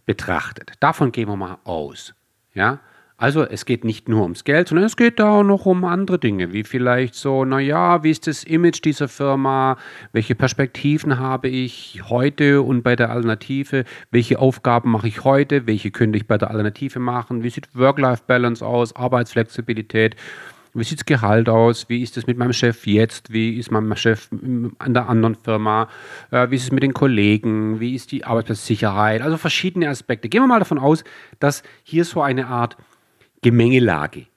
betrachtet. 0.05 0.73
Davon 0.79 1.11
gehen 1.11 1.29
wir 1.29 1.35
mal 1.35 1.57
aus. 1.63 2.13
Ja? 2.53 2.79
Also 3.19 3.43
es 3.43 3.65
geht 3.65 3.83
nicht 3.83 4.07
nur 4.07 4.21
ums 4.21 4.43
Geld, 4.43 4.67
sondern 4.67 4.85
es 4.85 4.95
geht 4.95 5.17
da 5.17 5.39
auch 5.39 5.43
noch 5.43 5.65
um 5.65 5.85
andere 5.85 6.19
Dinge, 6.19 6.53
wie 6.53 6.63
vielleicht 6.63 7.15
so, 7.15 7.45
naja, 7.45 8.03
wie 8.03 8.11
ist 8.11 8.27
das 8.27 8.43
Image 8.43 8.85
dieser 8.85 9.07
Firma, 9.07 9.77
welche 10.11 10.35
Perspektiven 10.35 11.17
habe 11.17 11.47
ich 11.47 12.03
heute 12.09 12.61
und 12.61 12.83
bei 12.83 12.95
der 12.95 13.09
Alternative, 13.09 13.85
welche 14.11 14.37
Aufgaben 14.37 14.91
mache 14.91 15.07
ich 15.07 15.23
heute, 15.23 15.65
welche 15.65 15.89
könnte 15.89 16.17
ich 16.17 16.27
bei 16.27 16.37
der 16.37 16.51
Alternative 16.51 16.99
machen, 16.99 17.41
wie 17.41 17.49
sieht 17.49 17.75
Work-Life-Balance 17.75 18.63
aus, 18.63 18.95
Arbeitsflexibilität, 18.95 20.15
wie 20.77 20.83
sieht 20.83 20.99
das 20.99 21.05
Gehalt 21.05 21.49
aus? 21.49 21.89
Wie 21.89 22.03
ist 22.03 22.17
es 22.17 22.27
mit 22.27 22.37
meinem 22.37 22.53
Chef 22.53 22.85
jetzt? 22.85 23.33
Wie 23.33 23.57
ist 23.57 23.71
mein 23.71 23.95
Chef 23.97 24.29
an 24.77 24.93
der 24.93 25.09
anderen 25.09 25.33
Firma? 25.33 25.89
Äh, 26.29 26.51
wie 26.51 26.55
ist 26.55 26.65
es 26.65 26.71
mit 26.71 26.83
den 26.83 26.93
Kollegen? 26.93 27.79
Wie 27.79 27.95
ist 27.95 28.11
die 28.11 28.25
Arbeitsplatzsicherheit? 28.25 29.23
Also 29.23 29.37
verschiedene 29.37 29.89
Aspekte. 29.89 30.29
Gehen 30.29 30.43
wir 30.43 30.47
mal 30.47 30.59
davon 30.59 30.77
aus, 30.77 31.03
dass 31.39 31.63
hier 31.83 32.05
so 32.05 32.21
eine 32.21 32.45
Art 32.45 32.77
Gemengelage 33.41 34.27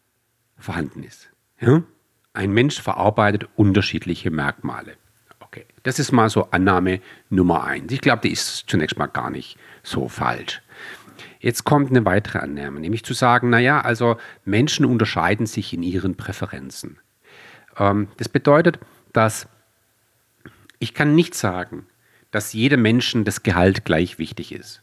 vorhanden 0.59 1.03
ist. 1.03 1.31
Ja? 1.61 1.83
Ein 2.33 2.53
Mensch 2.53 2.81
verarbeitet 2.81 3.49
unterschiedliche 3.57 4.31
Merkmale. 4.31 4.97
Okay, 5.41 5.67
das 5.83 5.99
ist 5.99 6.13
mal 6.13 6.31
so 6.31 6.51
Annahme 6.51 7.01
Nummer 7.29 7.65
eins. 7.65 7.93
Ich 7.93 8.01
glaube, 8.01 8.23
die 8.23 8.31
ist 8.31 8.65
zunächst 8.69 8.99
mal 8.99 9.07
gar 9.07 9.31
nicht 9.31 9.59
so 9.83 10.09
falsch. 10.09 10.63
Jetzt 11.41 11.65
kommt 11.65 11.91
eine 11.91 12.05
weitere 12.05 12.39
Annahme, 12.39 12.81
nämlich 12.81 13.05
zu 13.05 13.15
sagen, 13.15 13.51
naja, 13.51 13.81
also 13.81 14.17
Menschen 14.45 14.85
unterscheiden 14.85 15.47
sich 15.47 15.73
in 15.75 15.83
ihren 15.83 16.15
Präferenzen. 16.15 16.99
Ähm, 17.79 18.09
das 18.19 18.29
bedeutet, 18.29 18.79
dass 19.13 19.49
ich 20.79 20.95
kann 20.95 21.15
nicht 21.15 21.35
sagen, 21.35 21.87
dass 22.31 22.53
jedem 22.53 22.83
Menschen 22.83 23.25
das 23.25 23.43
Gehalt 23.43 23.85
gleich 23.85 24.19
wichtig 24.19 24.53
ist. 24.53 24.83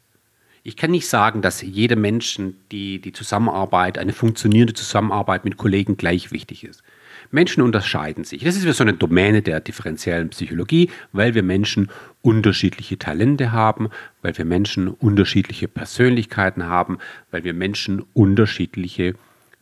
Ich 0.68 0.76
kann 0.76 0.92
nicht 0.92 1.08
sagen, 1.08 1.42
dass 1.42 1.62
jedem 1.62 2.02
Menschen 2.02 2.58
die, 2.74 3.00
die 3.00 3.14
Zusammenarbeit, 3.14 3.98
eine 3.98 4.12
funktionierende 4.12 4.74
Zusammenarbeit 4.74 5.46
mit 5.46 5.56
Kollegen 5.56 5.96
gleich 5.96 6.34
wichtig 6.34 6.66
ist. 6.66 6.84
Menschen 7.32 7.64
unterscheiden 7.64 8.26
sich. 8.26 8.44
Das 8.44 8.58
ist 8.58 8.76
so 8.76 8.84
eine 8.84 8.92
Domäne 8.92 9.42
der 9.42 9.62
differenziellen 9.62 10.28
Psychologie, 10.28 10.90
weil 11.14 11.36
wir 11.36 11.42
Menschen 11.44 11.90
unterschiedliche 12.22 13.00
Talente 13.00 13.54
haben, 13.54 13.88
weil 14.22 14.38
wir 14.38 14.44
Menschen 14.44 14.90
unterschiedliche 14.90 15.70
Persönlichkeiten 15.70 16.66
haben, 16.66 16.98
weil 17.32 17.46
wir 17.46 17.54
Menschen 17.54 18.04
unterschiedliche 18.14 19.16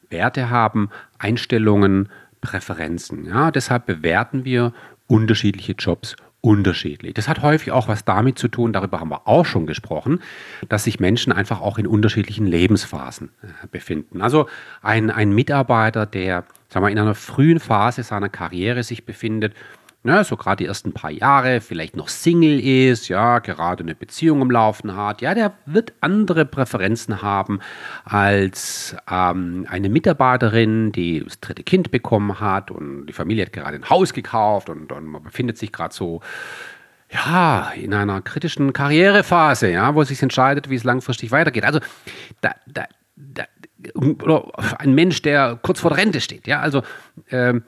Werte 0.10 0.50
haben, 0.50 0.90
Einstellungen, 1.20 2.10
Präferenzen. 2.42 3.28
Ja, 3.28 3.52
deshalb 3.52 3.86
bewerten 3.86 4.44
wir 4.44 4.74
unterschiedliche 5.06 5.74
Jobs 5.74 6.16
unterschiedlich. 6.46 7.16
Das 7.16 7.28
hat 7.28 7.42
häufig 7.42 7.72
auch 7.72 7.88
was 7.88 8.06
damit 8.06 8.38
zu 8.38 8.48
tun, 8.48 8.72
darüber 8.72 9.00
haben 9.00 9.10
wir 9.10 9.28
auch 9.28 9.46
schon 9.46 9.66
gesprochen, 9.66 10.20
dass 10.70 10.84
sich 10.84 11.00
Menschen 11.00 11.34
einfach 11.34 11.60
auch 11.60 11.80
in 11.80 11.88
unterschiedlichen 11.88 12.46
Lebensphasen 12.46 13.32
äh, 13.42 13.68
befinden. 13.72 14.22
Also 14.22 14.48
ein, 14.84 15.10
ein 15.10 15.32
Mitarbeiter, 15.32 16.06
der 16.06 16.44
sagen 16.70 16.86
wir, 16.86 16.92
in 16.92 17.00
einer 17.00 17.16
frühen 17.16 17.60
Phase 17.60 18.04
seiner 18.04 18.30
Karriere 18.30 18.84
sich 18.84 19.06
befindet, 19.06 19.56
ne, 20.06 20.24
so 20.24 20.38
gerade 20.38 20.58
die 20.58 20.68
ersten 20.68 20.94
paar 20.94 21.12
Jahre, 21.12 21.60
vielleicht 21.60 21.96
noch 21.96 22.08
Single 22.08 22.60
ist, 22.60 23.10
ja, 23.10 23.40
gerade 23.40 23.84
eine 23.84 23.96
Beziehung 23.96 24.42
im 24.42 24.52
Laufen 24.52 24.96
hat, 24.96 25.22
ja, 25.22 25.34
der 25.34 25.54
wird 25.66 25.94
andere 26.00 26.46
Präferenzen 26.46 27.22
haben 27.22 27.60
als 28.04 28.96
ähm, 29.10 29.66
eine 29.70 29.90
Mitarbeiterin, 29.90 30.92
die 30.92 31.24
das 31.24 31.40
dritte 31.40 31.64
Kind 31.64 31.92
bekommen 31.92 32.40
hat 32.40 32.72
und 32.72 33.08
die 33.08 33.14
Familie 33.14 33.46
hat 33.46 33.54
gerade 33.54 33.76
ein 33.76 33.90
Haus 33.90 34.14
gekauft 34.14 34.70
und, 34.70 34.92
und 34.92 35.06
man 35.06 35.24
befindet 35.24 35.58
sich 35.58 35.72
gerade 35.72 35.94
so 35.94 36.22
ja, 37.12 37.72
in 37.76 37.94
einer 37.94 38.22
kritischen 38.22 38.74
Karrierephase, 38.74 39.70
ja, 39.70 39.96
wo 39.96 40.04
sich 40.04 40.22
entscheidet, 40.22 40.70
wie 40.70 40.76
es 40.76 40.84
langfristig 40.84 41.32
weitergeht. 41.32 41.64
Also 41.64 41.80
da, 42.42 42.56
da, 42.68 42.86
da, 43.16 43.44
ein 44.80 44.94
Mensch, 44.94 45.22
der 45.22 45.60
kurz 45.62 45.80
vor 45.80 45.92
der 45.92 46.00
Rente 46.00 46.22
steht, 46.22 46.48
ja, 46.48 46.60
also 46.60 46.82
ähm, 47.30 47.64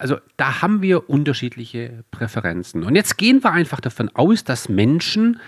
also 0.00 0.16
da 0.38 0.62
haben 0.62 0.80
wir 0.80 1.10
unterschiedliche 1.10 2.04
Präferenzen. 2.10 2.84
Und 2.84 2.96
jetzt 2.96 3.18
gehen 3.18 3.44
wir 3.44 3.52
einfach 3.52 3.80
davon 3.80 4.08
aus, 4.14 4.44
dass 4.44 4.70
Menschen 4.70 5.38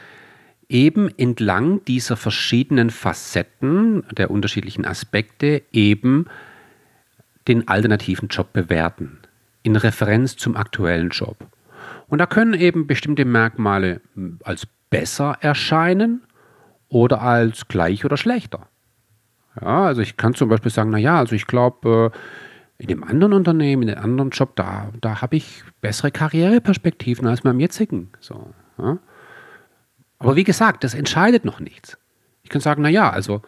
eben 0.68 1.08
entlang 1.16 1.82
dieser 1.86 2.16
verschiedenen 2.16 2.90
Facetten 2.90 4.04
der 4.12 4.30
unterschiedlichen 4.30 4.84
Aspekte 4.84 5.62
eben 5.72 6.26
den 7.48 7.66
alternativen 7.66 8.28
Job 8.28 8.52
bewerten, 8.52 9.18
in 9.62 9.74
Referenz 9.74 10.36
zum 10.36 10.54
aktuellen 10.56 11.08
Job. 11.08 11.36
Und 12.08 12.18
da 12.18 12.26
können 12.26 12.52
eben 12.52 12.86
bestimmte 12.86 13.24
Merkmale 13.24 14.02
als 14.44 14.66
besser 14.90 15.38
erscheinen 15.40 16.22
oder 16.90 17.22
als 17.22 17.68
gleich 17.68 18.04
oder 18.04 18.18
schlechter. 18.18 18.68
Ja, 19.58 19.84
also 19.84 20.02
ich 20.02 20.18
kann 20.18 20.34
zum 20.34 20.50
Beispiel 20.50 20.70
sagen, 20.70 20.90
naja, 20.90 21.18
also 21.18 21.34
ich 21.34 21.46
glaube, 21.46 22.12
äh, 22.14 22.18
in 22.78 22.88
dem 22.88 23.04
anderen 23.04 23.32
Unternehmen, 23.32 23.82
in 23.82 23.88
dem 23.88 23.98
anderen 23.98 24.30
Job, 24.30 24.56
da, 24.56 24.90
da 25.00 25.22
habe 25.22 25.36
ich 25.36 25.62
bessere 25.80 26.10
Karriereperspektiven 26.10 27.26
als 27.26 27.44
meinem 27.44 27.60
jetzigen. 27.60 28.10
So, 28.20 28.52
ja. 28.78 28.98
Aber 30.18 30.36
wie 30.36 30.44
gesagt, 30.44 30.84
das 30.84 30.94
entscheidet 30.94 31.44
noch 31.44 31.60
nichts. 31.60 31.98
Ich 32.42 32.50
kann 32.50 32.60
sagen, 32.60 32.82
naja, 32.82 33.10
also 33.10 33.42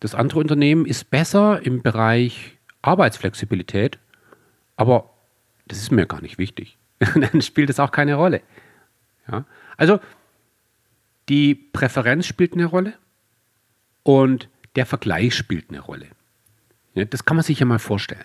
das 0.00 0.14
andere 0.14 0.40
Unternehmen 0.40 0.86
ist 0.86 1.10
besser 1.10 1.64
im 1.64 1.82
Bereich 1.82 2.58
Arbeitsflexibilität, 2.82 3.98
aber 4.76 5.10
das 5.66 5.78
ist 5.78 5.90
mir 5.90 6.06
gar 6.06 6.20
nicht 6.20 6.38
wichtig. 6.38 6.78
Dann 6.98 7.40
spielt 7.42 7.70
es 7.70 7.80
auch 7.80 7.90
keine 7.90 8.14
Rolle. 8.14 8.42
Ja? 9.30 9.44
Also 9.76 10.00
die 11.28 11.54
Präferenz 11.54 12.26
spielt 12.26 12.52
eine 12.52 12.66
Rolle 12.66 12.94
und 14.02 14.48
der 14.76 14.86
Vergleich 14.86 15.34
spielt 15.34 15.70
eine 15.70 15.80
Rolle. 15.80 16.08
Das 16.94 17.24
kann 17.24 17.36
man 17.36 17.44
sich 17.44 17.60
ja 17.60 17.66
mal 17.66 17.78
vorstellen. 17.78 18.24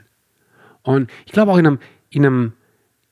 Und 0.83 1.09
ich 1.25 1.31
glaube 1.31 1.51
auch 1.51 1.57
in 1.57 1.67
einem, 1.67 1.79
in 2.09 2.25
einem, 2.25 2.53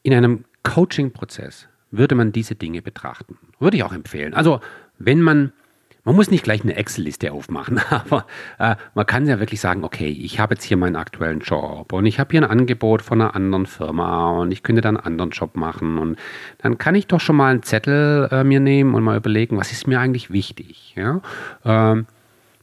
in 0.04 0.14
einem 0.14 0.46
Coaching-Prozess 0.64 1.68
würde 1.92 2.16
man 2.16 2.32
diese 2.32 2.56
Dinge 2.56 2.82
betrachten. 2.82 3.38
Würde 3.60 3.78
ich 3.78 3.84
auch 3.84 3.94
empfehlen. 3.94 4.34
Also 4.34 4.60
wenn 5.00 5.22
man, 5.22 5.54
Man 6.08 6.16
muss 6.16 6.32
nicht 6.32 6.46
gleich 6.46 6.64
eine 6.64 6.74
Excel-Liste 6.78 7.34
aufmachen, 7.34 7.82
aber 7.90 8.26
äh, 8.60 8.78
man 8.94 9.06
kann 9.06 9.28
ja 9.28 9.40
wirklich 9.40 9.60
sagen, 9.60 9.84
okay, 9.84 10.08
ich 10.08 10.40
habe 10.40 10.54
jetzt 10.54 10.64
hier 10.64 10.78
meinen 10.78 10.96
aktuellen 10.96 11.42
Job 11.42 11.92
und 11.92 12.06
ich 12.06 12.18
habe 12.18 12.32
hier 12.32 12.42
ein 12.42 12.50
Angebot 12.50 13.02
von 13.02 13.20
einer 13.20 13.36
anderen 13.36 13.66
Firma 13.66 14.30
und 14.40 14.52
ich 14.52 14.64
könnte 14.64 14.82
dann 14.82 14.96
einen 14.96 15.06
anderen 15.06 15.32
Job 15.32 15.58
machen 15.58 15.98
und 15.98 16.18
dann 16.60 16.78
kann 16.78 16.96
ich 16.96 17.08
doch 17.08 17.20
schon 17.20 17.36
mal 17.36 17.52
einen 17.52 17.64
Zettel 17.64 18.30
äh, 18.32 18.46
mir 18.46 18.62
nehmen 18.62 18.96
und 18.96 19.04
mal 19.04 19.18
überlegen, 19.18 19.58
was 19.58 19.74
ist 19.74 19.86
mir 19.86 20.00
eigentlich 20.00 20.32
wichtig. 20.32 20.94
Ja? 20.96 21.20
Ähm, 21.66 22.06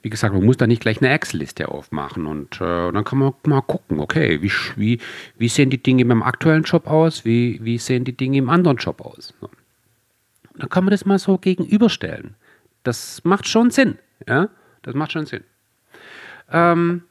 wie 0.04 0.10
gesagt, 0.10 0.34
man 0.34 0.44
muss 0.44 0.58
da 0.58 0.66
nicht 0.66 0.82
gleich 0.82 1.00
eine 1.00 1.08
Excel-Liste 1.14 1.68
aufmachen 1.68 2.26
und 2.26 2.60
äh, 2.60 2.92
dann 2.92 3.04
kann 3.04 3.18
man 3.18 3.32
mal 3.46 3.62
gucken, 3.62 4.00
okay, 4.00 4.42
wie, 4.42 4.52
wie, 4.76 5.00
wie 5.38 5.48
sehen 5.48 5.70
die 5.70 5.82
Dinge 5.82 6.02
in 6.02 6.08
meinem 6.08 6.22
aktuellen 6.22 6.64
Job 6.64 6.86
aus, 6.86 7.24
wie, 7.24 7.58
wie 7.62 7.78
sehen 7.78 8.04
die 8.04 8.14
Dinge 8.14 8.36
im 8.36 8.50
anderen 8.50 8.76
Job 8.76 9.00
aus. 9.00 9.32
Dann 10.58 10.68
kann 10.68 10.84
man 10.84 10.90
das 10.90 11.06
mal 11.06 11.18
so 11.18 11.38
gegenüberstellen. 11.38 12.34
Das 12.82 13.24
macht 13.24 13.48
schon 13.48 13.70
Sinn. 13.70 13.98
Ja? 14.28 14.50
Das 14.82 14.94
macht 14.94 15.12
schon 15.12 15.24
Sinn. 15.24 15.42
Ähm, 16.52 17.04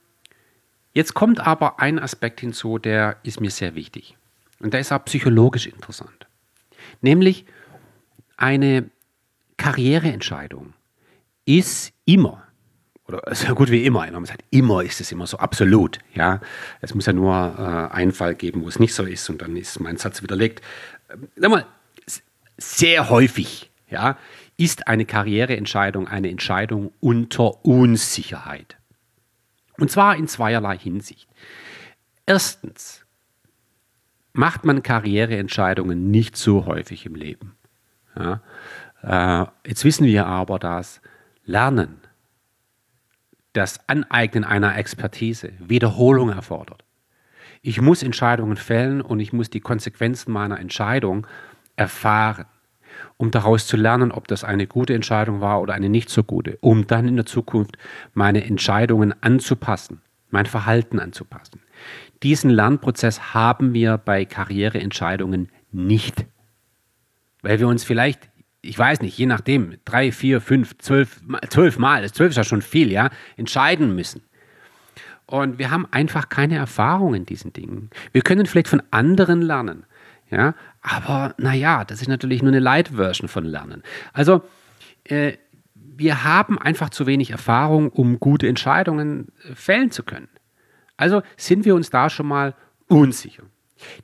jetzt 0.93 1.15
kommt 1.15 1.39
aber 1.39 1.79
ein 1.79 1.97
Aspekt 1.97 2.41
hinzu, 2.41 2.77
der 2.77 3.17
ist 3.23 3.41
mir 3.41 3.49
sehr 3.49 3.73
wichtig. 3.73 4.15
Und 4.59 4.75
der 4.75 4.81
ist 4.81 4.91
auch 4.91 5.03
psychologisch 5.05 5.65
interessant. 5.65 6.27
Nämlich 7.01 7.45
eine 8.37 8.87
Karriereentscheidung 9.57 10.75
ist 11.45 11.91
immer, 12.05 12.43
oder 13.07 13.21
so 13.35 13.53
gut 13.53 13.69
wie 13.69 13.85
immer, 13.85 14.09
man 14.11 14.25
sagt, 14.25 14.43
immer 14.49 14.81
ist 14.81 15.01
es 15.01 15.11
immer 15.11 15.27
so, 15.27 15.37
absolut. 15.37 15.99
Ja? 16.13 16.39
Es 16.81 16.95
muss 16.95 17.05
ja 17.05 17.13
nur 17.13 17.33
äh, 17.33 17.93
einen 17.93 18.13
Fall 18.13 18.35
geben, 18.35 18.63
wo 18.63 18.69
es 18.69 18.79
nicht 18.79 18.93
so 18.93 19.03
ist 19.03 19.29
und 19.29 19.41
dann 19.41 19.57
ist 19.57 19.79
mein 19.79 19.97
Satz 19.97 20.23
widerlegt. 20.23 20.61
Ähm, 21.11 21.27
sag 21.35 21.51
mal, 21.51 21.65
sehr 22.57 23.09
häufig 23.09 23.71
ja, 23.89 24.17
ist 24.57 24.87
eine 24.87 25.05
Karriereentscheidung 25.05 26.07
eine 26.07 26.29
Entscheidung 26.29 26.93
unter 26.99 27.65
Unsicherheit. 27.65 28.77
Und 29.77 29.91
zwar 29.91 30.15
in 30.15 30.27
zweierlei 30.27 30.77
Hinsicht. 30.77 31.27
Erstens 32.25 33.05
macht 34.33 34.65
man 34.65 34.83
Karriereentscheidungen 34.83 36.09
nicht 36.09 36.37
so 36.37 36.65
häufig 36.65 37.05
im 37.05 37.15
Leben. 37.15 37.55
Ja, 38.15 38.41
äh, 39.01 39.45
jetzt 39.67 39.83
wissen 39.83 40.05
wir 40.05 40.25
aber, 40.25 40.59
dass 40.59 41.01
Lernen, 41.45 41.99
das 43.53 43.87
Aneignen 43.87 44.43
einer 44.43 44.77
Expertise 44.77 45.53
Wiederholung 45.59 46.29
erfordert. 46.29 46.83
Ich 47.61 47.79
muss 47.79 48.03
Entscheidungen 48.03 48.57
fällen 48.57 49.01
und 49.01 49.19
ich 49.19 49.31
muss 49.31 49.49
die 49.49 49.61
Konsequenzen 49.61 50.31
meiner 50.31 50.59
Entscheidung 50.59 51.25
erfahren 51.75 52.45
um 53.17 53.31
daraus 53.31 53.67
zu 53.67 53.77
lernen, 53.77 54.11
ob 54.11 54.27
das 54.27 54.43
eine 54.43 54.67
gute 54.67 54.93
Entscheidung 54.93 55.41
war 55.41 55.61
oder 55.61 55.73
eine 55.73 55.89
nicht 55.89 56.09
so 56.09 56.23
gute, 56.23 56.57
um 56.61 56.87
dann 56.87 57.07
in 57.07 57.15
der 57.15 57.25
Zukunft 57.25 57.77
meine 58.13 58.43
Entscheidungen 58.43 59.13
anzupassen, 59.21 60.01
mein 60.29 60.45
Verhalten 60.45 60.99
anzupassen. 60.99 61.61
Diesen 62.21 62.49
Lernprozess 62.49 63.33
haben 63.33 63.73
wir 63.73 63.97
bei 63.97 64.25
Karriereentscheidungen 64.25 65.49
nicht, 65.71 66.25
weil 67.41 67.59
wir 67.59 67.67
uns 67.67 67.83
vielleicht 67.83 68.29
ich 68.63 68.79
weiß 68.79 69.01
nicht, 69.01 69.17
je 69.17 69.25
nachdem, 69.25 69.75
drei, 69.85 70.11
vier, 70.11 70.39
fünf, 70.39 70.77
zwölf, 70.77 71.21
zwölf 71.49 71.77
Mal, 71.77 72.09
zwölf 72.11 72.31
ist 72.31 72.37
ja 72.37 72.43
schon 72.43 72.61
viel, 72.61 72.91
ja, 72.91 73.09
entscheiden 73.35 73.93
müssen. 73.93 74.23
Und 75.25 75.59
wir 75.59 75.69
haben 75.69 75.85
einfach 75.91 76.29
keine 76.29 76.55
Erfahrung 76.55 77.13
in 77.13 77.25
diesen 77.25 77.51
Dingen. 77.53 77.89
Wir 78.13 78.21
können 78.21 78.45
vielleicht 78.45 78.69
von 78.69 78.81
anderen 78.89 79.41
lernen, 79.41 79.85
ja, 80.31 80.55
aber 80.81 81.35
naja, 81.37 81.83
das 81.83 82.01
ist 82.01 82.07
natürlich 82.07 82.41
nur 82.41 82.51
eine 82.51 82.59
Light-Version 82.59 83.27
von 83.27 83.43
Lernen. 83.43 83.83
Also 84.13 84.43
äh, 85.03 85.33
wir 85.75 86.23
haben 86.23 86.57
einfach 86.57 86.89
zu 86.89 87.05
wenig 87.05 87.31
Erfahrung, 87.31 87.89
um 87.89 88.19
gute 88.19 88.47
Entscheidungen 88.47 89.27
äh, 89.43 89.55
fällen 89.55 89.91
zu 89.91 90.03
können. 90.03 90.29
Also 90.95 91.21
sind 91.35 91.65
wir 91.65 91.75
uns 91.75 91.89
da 91.89 92.09
schon 92.09 92.27
mal 92.27 92.55
unsicher. 92.87 93.43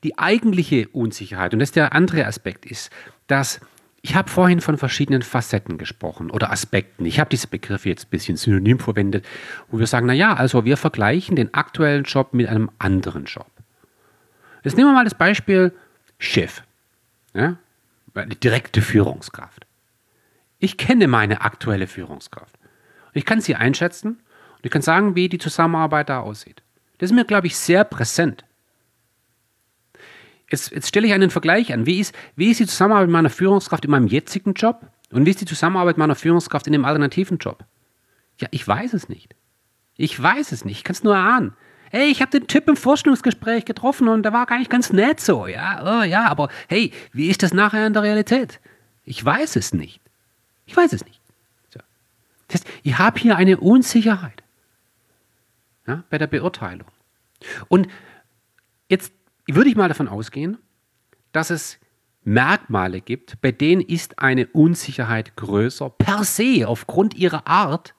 Die 0.04 0.17
eigentliche 0.17 0.89
Unsicherheit, 0.89 1.54
und 1.54 1.60
das 1.60 1.69
ist 1.69 1.78
der 1.78 1.93
andere 1.93 2.26
Aspekt, 2.26 2.65
ist, 2.65 2.91
dass 3.28 3.62
ich 4.02 4.16
habe 4.16 4.30
vorhin 4.30 4.62
von 4.62 4.78
verschiedenen 4.78 5.22
Facetten 5.22 5.78
gesprochen 5.78 6.32
oder 6.32 6.52
Aspekten. 6.52 7.06
Ich 7.06 7.20
habe 7.20 7.30
diese 7.30 7.48
Begriffe 7.48 7.90
jetzt 7.90 8.06
ein 8.06 8.10
bisschen 8.10 8.38
synonym 8.38 8.80
verwendet, 8.80 9.26
wo 9.70 9.80
wir 9.80 9.88
sagen, 9.88 10.06
naja, 10.06 10.34
also 10.34 10.64
wir 10.66 10.78
vergleichen 10.78 11.36
den 11.36 11.54
aktuellen 11.54 12.04
Job 12.04 12.34
mit 12.34 12.48
einem 12.48 12.72
anderen 12.80 13.26
Job. 13.26 13.50
Jetzt 14.64 14.78
nehmen 14.78 14.90
wir 14.90 14.94
mal 14.94 15.04
das 15.04 15.16
Beispiel 15.16 15.74
Chef. 16.18 16.64
Ja? 17.34 17.58
Direkte 18.44 18.82
Führungskraft. 18.82 19.66
Ich 20.60 20.78
kenne 20.78 21.08
meine 21.08 21.42
aktuelle 21.42 21.88
Führungskraft. 21.88 22.56
Ich 23.14 23.26
kann 23.26 23.42
sie 23.42 23.56
einschätzen 23.56 24.10
und 24.10 24.66
ich 24.66 24.72
kann 24.72 24.82
sagen, 24.82 25.16
wie 25.16 25.30
die 25.30 25.38
Zusammenarbeit 25.38 26.10
da 26.10 26.20
aussieht. 26.20 26.62
Das 26.98 27.12
ist 27.12 27.16
mir, 27.16 27.26
glaube 27.26 27.48
ich, 27.48 27.58
sehr 27.58 27.84
präsent. 27.86 28.44
Jetzt, 30.52 30.72
jetzt 30.72 30.88
stelle 30.88 31.08
ich 31.08 31.14
einen 31.14 31.30
Vergleich 31.30 31.74
an. 31.74 31.86
Wie 31.86 32.00
ist, 32.00 32.14
wie 32.36 32.52
ist 32.52 32.60
die 32.60 32.68
Zusammenarbeit 32.68 33.10
meiner 33.10 33.30
Führungskraft 33.30 33.86
in 33.86 33.92
meinem 33.92 34.08
jetzigen 34.08 34.54
Job 34.54 34.88
und 35.12 35.26
wie 35.26 35.30
ist 35.30 35.42
die 35.42 35.46
Zusammenarbeit 35.46 35.98
meiner 35.98 36.16
Führungskraft 36.16 36.68
in 36.68 36.74
dem 36.74 36.86
alternativen 36.86 37.38
Job? 37.38 37.64
Ja, 38.40 38.48
ich 38.52 38.68
weiß 38.68 38.94
es 38.94 39.10
nicht. 39.10 39.36
Ich 39.96 40.22
weiß 40.22 40.52
es 40.52 40.66
nicht. 40.66 40.78
Ich 40.78 40.84
kann 40.84 40.96
es 40.96 41.04
nur 41.04 41.16
erahnen 41.16 41.54
hey, 41.92 42.10
ich 42.10 42.22
habe 42.22 42.32
den 42.32 42.48
Typ 42.48 42.68
im 42.68 42.78
Vorstellungsgespräch 42.78 43.66
getroffen 43.66 44.08
und 44.08 44.24
der 44.24 44.34
war 44.34 44.46
gar 44.46 44.60
nicht 44.60 44.70
ganz 44.70 44.92
nett 44.94 45.20
so, 45.20 45.48
ja, 45.48 46.00
oh, 46.00 46.04
ja, 46.04 46.28
aber 46.28 46.50
hey, 46.68 46.92
wie 47.12 47.30
ist 47.30 47.44
das 47.44 47.54
nachher 47.54 47.86
in 47.88 47.94
der 47.94 48.04
Realität? 48.04 48.60
Ich 49.04 49.24
weiß 49.24 49.56
es 49.56 49.74
nicht. 49.74 50.00
Ich 50.66 50.78
weiß 50.78 50.94
es 50.94 51.04
nicht. 51.04 51.20
So. 51.70 51.80
Das 52.48 52.62
heißt, 52.62 52.68
ich 52.84 52.98
habe 52.98 53.20
hier 53.20 53.36
eine 53.36 53.58
Unsicherheit 53.58 54.44
ja, 55.88 56.04
bei 56.10 56.18
der 56.18 56.28
Beurteilung. 56.28 56.88
Und 57.68 57.88
jetzt 58.88 59.12
würde 59.56 59.70
ich 59.70 59.76
mal 59.76 59.88
davon 59.88 60.08
ausgehen, 60.08 60.58
dass 61.32 61.50
es 61.50 61.80
Merkmale 62.24 63.02
gibt, 63.02 63.42
bei 63.42 63.52
denen 63.52 63.82
ist 63.82 64.20
eine 64.20 64.48
Unsicherheit 64.48 65.36
größer 65.36 65.90
per 65.90 66.24
se 66.24 66.68
aufgrund 66.68 67.16
ihrer 67.16 67.48
Art 67.48 67.96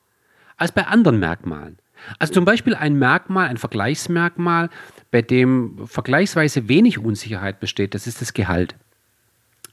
als 0.57 0.73
bei 0.73 0.87
anderen 0.87 1.19
Merkmalen. 1.19 1.79
Also 2.19 2.35
zum 2.35 2.45
Beispiel 2.45 2.75
ein 2.75 2.95
Merkmal, 2.95 3.49
ein 3.49 3.57
Vergleichsmerkmal, 3.57 4.71
bei 5.11 5.23
dem 5.23 5.87
vergleichsweise 5.87 6.69
wenig 6.69 6.99
Unsicherheit 6.99 7.61
besteht, 7.61 7.95
das 7.95 8.07
ist 8.07 8.21
das 8.21 8.33
Gehalt. 8.33 8.75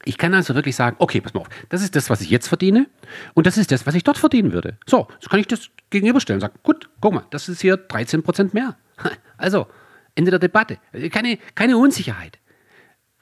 Ich 0.04 0.18
kann 0.18 0.34
also 0.34 0.56
wirklich 0.56 0.76
sagen, 0.76 0.96
okay, 1.00 1.20
pass 1.20 1.34
mal 1.34 1.42
auf, 1.42 1.50
das 1.70 1.82
ist 1.82 1.96
das, 1.96 2.10
was 2.10 2.22
ich 2.22 2.30
jetzt 2.30 2.48
verdiene 2.48 2.88
und 3.34 3.46
das 3.46 3.58
ist 3.58 3.72
das, 3.72 3.86
was 3.86 3.96
ich 3.96 4.04
dort 4.04 4.18
verdienen 4.18 4.54
würde. 4.54 4.78
So, 4.86 5.08
so 5.20 5.30
kann 5.30 5.40
ich 5.40 5.48
das 5.48 5.70
gegenüberstellen 5.90 6.38
und 6.38 6.42
sagen, 6.42 6.60
gut, 6.64 6.90
guck 7.02 7.14
mal, 7.14 7.26
das 7.30 7.50
ist 7.50 7.62
hier 7.62 7.78
13 7.78 8.24
Prozent 8.24 8.54
mehr. 8.54 8.78
Also, 9.40 9.68
Ende 10.18 10.32
der 10.32 10.40
Debatte. 10.40 10.78
Keine, 11.12 11.38
keine 11.56 11.78
Unsicherheit. 11.78 12.40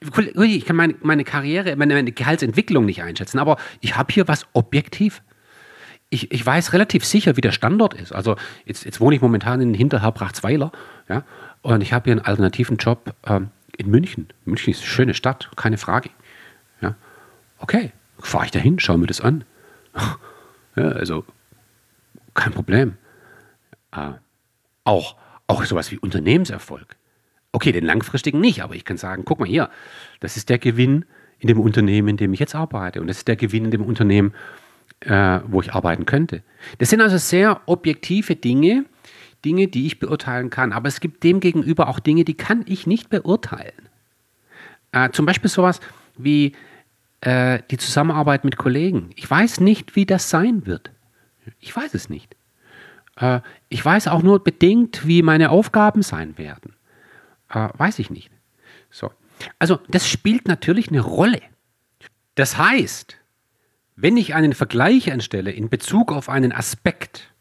Ich 0.00 0.64
kann 0.64 0.76
meine, 0.76 0.94
meine 1.02 1.24
Karriere, 1.24 1.76
meine, 1.76 1.94
meine 1.94 2.12
Gehaltsentwicklung 2.12 2.84
nicht 2.84 3.02
einschätzen, 3.02 3.38
aber 3.38 3.56
ich 3.80 3.96
habe 3.96 4.12
hier 4.12 4.28
was 4.28 4.46
objektiv 4.52 5.22
ich, 6.08 6.30
ich 6.30 6.44
weiß 6.44 6.72
relativ 6.72 7.04
sicher, 7.04 7.36
wie 7.36 7.40
der 7.40 7.52
Standort 7.52 7.94
ist. 7.94 8.12
Also 8.12 8.36
jetzt, 8.64 8.84
jetzt 8.84 9.00
wohne 9.00 9.16
ich 9.16 9.22
momentan 9.22 9.60
in 9.60 9.74
Hinterherbrachtsweiler, 9.74 10.72
ja, 11.08 11.24
und 11.62 11.80
ich 11.80 11.92
habe 11.92 12.04
hier 12.04 12.12
einen 12.12 12.24
alternativen 12.24 12.76
Job 12.76 13.14
ähm, 13.26 13.50
in 13.76 13.90
München. 13.90 14.28
München 14.44 14.72
ist 14.72 14.80
eine 14.80 14.86
schöne 14.86 15.14
Stadt, 15.14 15.50
keine 15.56 15.78
Frage. 15.78 16.10
Ja. 16.80 16.94
Okay, 17.58 17.92
fahre 18.20 18.44
ich 18.44 18.50
dahin, 18.50 18.78
schaue 18.78 18.98
mir 18.98 19.06
das 19.06 19.20
an. 19.20 19.44
ja, 20.76 20.88
also 20.88 21.24
kein 22.34 22.52
Problem. 22.52 22.96
Äh, 23.92 24.12
auch, 24.84 25.16
auch 25.46 25.64
sowas 25.64 25.90
wie 25.90 25.98
Unternehmenserfolg. 25.98 26.96
Okay, 27.52 27.72
den 27.72 27.84
langfristigen 27.84 28.40
nicht, 28.40 28.62
aber 28.62 28.74
ich 28.74 28.84
kann 28.84 28.96
sagen, 28.96 29.24
guck 29.24 29.40
mal 29.40 29.48
hier, 29.48 29.70
das 30.20 30.36
ist 30.36 30.48
der 30.48 30.58
Gewinn 30.58 31.04
in 31.38 31.48
dem 31.48 31.60
Unternehmen, 31.60 32.08
in 32.08 32.16
dem 32.16 32.32
ich 32.32 32.40
jetzt 32.40 32.54
arbeite. 32.54 33.00
Und 33.00 33.06
das 33.06 33.18
ist 33.18 33.28
der 33.28 33.36
Gewinn 33.36 33.64
in 33.64 33.70
dem 33.70 33.82
Unternehmen, 33.82 34.34
äh, 35.00 35.40
wo 35.46 35.60
ich 35.60 35.72
arbeiten 35.72 36.06
könnte. 36.06 36.42
Das 36.78 36.90
sind 36.90 37.00
also 37.00 37.18
sehr 37.18 37.60
objektive 37.66 38.36
Dinge, 38.36 38.84
Dinge, 39.44 39.68
die 39.68 39.86
ich 39.86 39.98
beurteilen 39.98 40.50
kann. 40.50 40.72
Aber 40.72 40.88
es 40.88 41.00
gibt 41.00 41.22
demgegenüber 41.22 41.88
auch 41.88 42.00
Dinge, 42.00 42.24
die 42.24 42.34
kann 42.34 42.64
ich 42.66 42.86
nicht 42.86 43.10
beurteilen. 43.10 43.88
Äh, 44.92 45.10
zum 45.10 45.26
Beispiel 45.26 45.50
sowas 45.50 45.80
wie 46.16 46.52
äh, 47.20 47.60
die 47.70 47.76
Zusammenarbeit 47.76 48.44
mit 48.44 48.56
Kollegen. 48.56 49.10
Ich 49.14 49.30
weiß 49.30 49.60
nicht, 49.60 49.96
wie 49.96 50.06
das 50.06 50.30
sein 50.30 50.66
wird. 50.66 50.90
Ich 51.60 51.74
weiß 51.74 51.94
es 51.94 52.08
nicht. 52.08 52.36
Äh, 53.16 53.40
ich 53.68 53.84
weiß 53.84 54.08
auch 54.08 54.22
nur 54.22 54.42
bedingt, 54.42 55.06
wie 55.06 55.22
meine 55.22 55.50
Aufgaben 55.50 56.02
sein 56.02 56.38
werden. 56.38 56.74
Äh, 57.50 57.68
weiß 57.76 57.98
ich 57.98 58.10
nicht. 58.10 58.30
So. 58.90 59.10
Also 59.58 59.80
das 59.88 60.08
spielt 60.08 60.48
natürlich 60.48 60.88
eine 60.88 61.00
Rolle. 61.00 61.40
Das 62.34 62.58
heißt, 62.58 63.16
wenn 63.96 64.16
ich 64.16 64.34
einen 64.34 64.52
Vergleich 64.52 65.12
anstelle 65.12 65.50
in 65.50 65.68
Bezug 65.68 66.12
auf 66.12 66.28
einen 66.28 66.52
Aspekt 66.52 67.32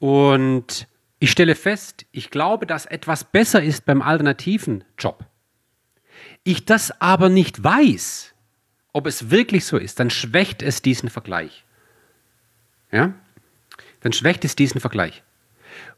und 0.00 0.88
ich 1.20 1.30
stelle 1.30 1.54
fest, 1.54 2.06
ich 2.12 2.30
glaube, 2.30 2.66
dass 2.66 2.86
etwas 2.86 3.24
besser 3.24 3.62
ist 3.62 3.84
beim 3.84 4.02
alternativen 4.02 4.84
Job, 4.98 5.24
ich 6.44 6.64
das 6.64 7.00
aber 7.00 7.28
nicht 7.28 7.62
weiß, 7.62 8.34
ob 8.92 9.06
es 9.06 9.30
wirklich 9.30 9.64
so 9.64 9.76
ist, 9.76 10.00
dann 10.00 10.10
schwächt 10.10 10.62
es 10.62 10.82
diesen 10.82 11.08
Vergleich. 11.08 11.64
ja, 12.90 13.14
dann 14.00 14.12
schwächt 14.12 14.44
es 14.44 14.56
diesen 14.56 14.80
Vergleich. 14.80 15.22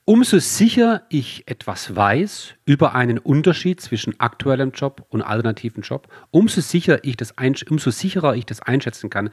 Umso 0.04 0.38
sicher 0.38 1.02
ich 1.08 1.46
etwas 1.46 1.94
weiß 1.94 2.54
über 2.64 2.94
einen 2.94 3.18
Unterschied 3.18 3.80
zwischen 3.80 4.18
aktuellem 4.18 4.72
Job 4.72 5.06
und 5.10 5.22
alternativen 5.22 5.82
Job, 5.82 6.08
umso, 6.30 6.60
sicher 6.60 7.04
ich 7.04 7.16
das 7.16 7.34
umso 7.68 7.90
sicherer 7.90 8.34
ich 8.34 8.46
das 8.46 8.60
einschätzen 8.60 9.10
kann, 9.10 9.30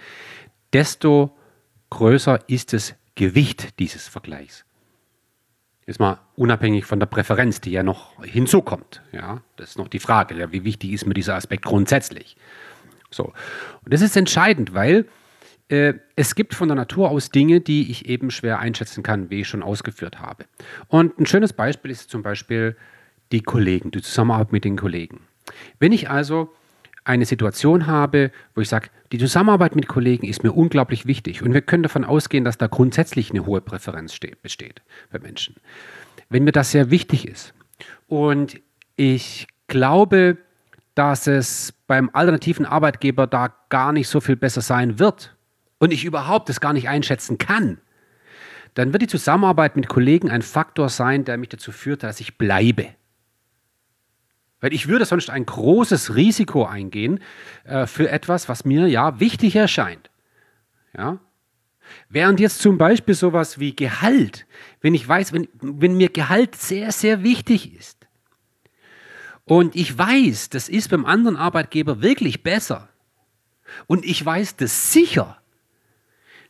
desto 0.73 1.35
größer 1.89 2.41
ist 2.47 2.73
das 2.73 2.95
Gewicht 3.15 3.79
dieses 3.79 4.07
Vergleichs. 4.07 4.65
Jetzt 5.87 5.99
mal 6.01 6.19
unabhängig 6.35 6.85
von 6.85 6.99
der 6.99 7.07
Präferenz, 7.07 7.61
die 7.61 7.71
ja 7.71 7.81
noch 7.81 8.21
hinzukommt. 8.23 9.01
Ja, 9.13 9.41
das 9.55 9.69
ist 9.69 9.77
noch 9.77 9.87
die 9.87 9.99
Frage, 9.99 10.35
ja, 10.35 10.51
wie 10.51 10.65
wichtig 10.65 10.91
ist 10.91 11.05
mir 11.05 11.13
dieser 11.13 11.35
Aspekt 11.35 11.63
grundsätzlich. 11.63 12.35
So. 13.09 13.33
Und 13.83 13.93
das 13.93 14.01
ist 14.01 14.17
entscheidend, 14.17 14.73
weil 14.73 15.05
äh, 15.69 15.95
es 16.15 16.35
gibt 16.35 16.53
von 16.53 16.67
der 16.67 16.75
Natur 16.75 17.09
aus 17.09 17.29
Dinge, 17.29 17.59
die 17.59 17.91
ich 17.91 18.07
eben 18.07 18.31
schwer 18.31 18.59
einschätzen 18.59 19.03
kann, 19.03 19.29
wie 19.29 19.41
ich 19.41 19.47
schon 19.47 19.63
ausgeführt 19.63 20.19
habe. 20.19 20.45
Und 20.87 21.19
ein 21.19 21.25
schönes 21.25 21.53
Beispiel 21.53 21.91
ist 21.91 22.09
zum 22.09 22.23
Beispiel 22.23 22.75
die 23.31 23.41
Kollegen, 23.41 23.91
die 23.91 24.01
Zusammenarbeit 24.01 24.51
mit 24.51 24.63
den 24.63 24.77
Kollegen. 24.77 25.21
Wenn 25.79 25.91
ich 25.91 26.09
also 26.09 26.53
eine 27.03 27.25
Situation 27.25 27.87
habe, 27.87 28.31
wo 28.55 28.61
ich 28.61 28.69
sage, 28.69 28.89
die 29.11 29.17
Zusammenarbeit 29.17 29.75
mit 29.75 29.87
Kollegen 29.87 30.27
ist 30.27 30.43
mir 30.43 30.51
unglaublich 30.51 31.05
wichtig 31.05 31.41
und 31.41 31.53
wir 31.53 31.61
können 31.61 31.83
davon 31.83 32.03
ausgehen, 32.03 32.43
dass 32.43 32.57
da 32.57 32.67
grundsätzlich 32.67 33.31
eine 33.31 33.45
hohe 33.45 33.61
Präferenz 33.61 34.17
besteht 34.41 34.81
bei 35.11 35.19
Menschen. 35.19 35.55
Wenn 36.29 36.43
mir 36.43 36.51
das 36.51 36.71
sehr 36.71 36.91
wichtig 36.91 37.27
ist 37.27 37.53
und 38.07 38.59
ich 38.97 39.47
glaube, 39.67 40.37
dass 40.95 41.27
es 41.27 41.73
beim 41.87 42.09
alternativen 42.11 42.65
Arbeitgeber 42.65 43.27
da 43.27 43.53
gar 43.69 43.93
nicht 43.93 44.09
so 44.09 44.19
viel 44.19 44.35
besser 44.35 44.61
sein 44.61 44.99
wird 44.99 45.36
und 45.79 45.91
ich 45.91 46.05
überhaupt 46.05 46.49
das 46.49 46.59
gar 46.59 46.73
nicht 46.73 46.89
einschätzen 46.89 47.37
kann, 47.37 47.79
dann 48.73 48.93
wird 48.93 49.03
die 49.03 49.07
Zusammenarbeit 49.07 49.75
mit 49.75 49.87
Kollegen 49.87 50.29
ein 50.29 50.41
Faktor 50.41 50.89
sein, 50.89 51.25
der 51.25 51.37
mich 51.37 51.49
dazu 51.49 51.71
führt, 51.71 52.03
dass 52.03 52.19
ich 52.19 52.37
bleibe. 52.37 52.89
Weil 54.59 54.73
ich 54.73 54.87
würde 54.87 55.05
sonst 55.05 55.29
ein 55.29 55.45
großes 55.45 56.15
Risiko 56.15 56.65
eingehen 56.65 57.19
äh, 57.63 57.85
für 57.85 58.09
etwas, 58.09 58.49
was 58.49 58.65
mir 58.65 58.87
ja 58.87 59.19
wichtig 59.19 59.55
erscheint. 59.55 60.09
Ja? 60.95 61.19
Während 62.09 62.39
jetzt 62.39 62.59
zum 62.59 62.77
Beispiel 62.77 63.15
sowas 63.15 63.59
wie 63.59 63.75
Gehalt, 63.75 64.45
wenn 64.81 64.93
ich 64.93 65.07
weiß, 65.07 65.33
wenn, 65.33 65.47
wenn 65.61 65.97
mir 65.97 66.09
Gehalt 66.09 66.55
sehr, 66.55 66.91
sehr 66.91 67.23
wichtig 67.23 67.75
ist 67.75 68.07
und 69.45 69.75
ich 69.75 69.97
weiß, 69.97 70.49
das 70.49 70.69
ist 70.69 70.89
beim 70.89 71.05
anderen 71.05 71.37
Arbeitgeber 71.37 72.01
wirklich 72.01 72.43
besser 72.43 72.89
und 73.85 74.05
ich 74.05 74.23
weiß 74.25 74.57
das 74.57 74.91
sicher, 74.91 75.37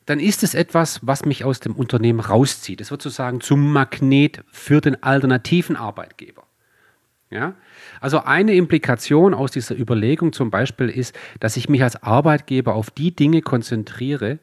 dann 0.08 0.20
ist 0.20 0.42
es 0.42 0.56
etwas, 0.56 1.06
was 1.06 1.26
mich 1.26 1.44
aus 1.44 1.60
dem 1.60 1.76
Unternehmen 1.76 2.22
rauszieht. 2.22 2.82
Es 2.82 2.92
wird 2.92 3.02
sozusagen 3.02 3.42
zum 3.42 3.72
Magnet 3.72 4.42
für 4.52 4.82
den 4.82 5.04
alternativen 5.04 5.76
Arbeitgeber. 5.76 6.44
Ja? 7.30 7.56
Also 8.00 8.20
eine 8.20 8.54
Implikation 8.54 9.34
aus 9.34 9.52
dieser 9.52 9.78
Überlegung 9.78 10.32
zum 10.32 10.50
Beispiel 10.50 10.90
ist, 10.90 11.14
dass 11.42 11.58
ich 11.58 11.68
mich 11.68 11.84
als 11.84 12.02
Arbeitgeber 12.02 12.74
auf 12.74 12.90
die 12.90 13.16
Dinge 13.16 13.42
konzentriere, 13.42 14.40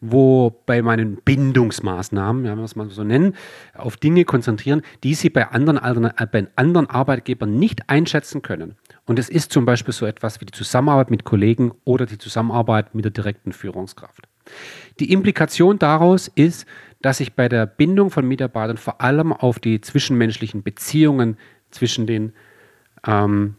wo 0.00 0.62
bei 0.64 0.80
meinen 0.80 1.16
Bindungsmaßnahmen, 1.16 2.46
ja, 2.46 2.52
wenn 2.52 2.58
wir 2.58 2.64
es 2.64 2.76
mal 2.76 2.88
so 2.88 3.04
nennen, 3.04 3.34
auf 3.74 3.96
Dinge 3.98 4.24
konzentrieren, 4.24 4.82
die 5.02 5.14
sie 5.14 5.30
bei 5.30 5.48
anderen, 5.48 5.78
äh, 6.04 6.26
bei 6.30 6.46
anderen 6.56 6.88
Arbeitgebern 6.88 7.58
nicht 7.58 7.90
einschätzen 7.90 8.40
können. 8.40 8.76
Und 9.04 9.18
es 9.18 9.28
ist 9.28 9.52
zum 9.52 9.66
Beispiel 9.66 9.92
so 9.92 10.06
etwas 10.06 10.40
wie 10.40 10.46
die 10.46 10.52
Zusammenarbeit 10.52 11.10
mit 11.10 11.24
Kollegen 11.24 11.72
oder 11.84 12.06
die 12.06 12.18
Zusammenarbeit 12.18 12.94
mit 12.94 13.04
der 13.04 13.12
direkten 13.12 13.52
Führungskraft. 13.52 14.28
Die 15.00 15.12
Implikation 15.12 15.78
daraus 15.78 16.28
ist, 16.28 16.66
dass 17.02 17.20
ich 17.20 17.34
bei 17.34 17.48
der 17.48 17.66
Bindung 17.66 18.10
von 18.10 18.26
Mitarbeitern 18.26 18.76
vor 18.76 19.00
allem 19.00 19.32
auf 19.32 19.58
die 19.58 19.80
zwischenmenschlichen 19.80 20.62
Beziehungen 20.62 21.36
zwischen 21.70 22.06
den 22.06 22.32
ähm, 23.06 23.56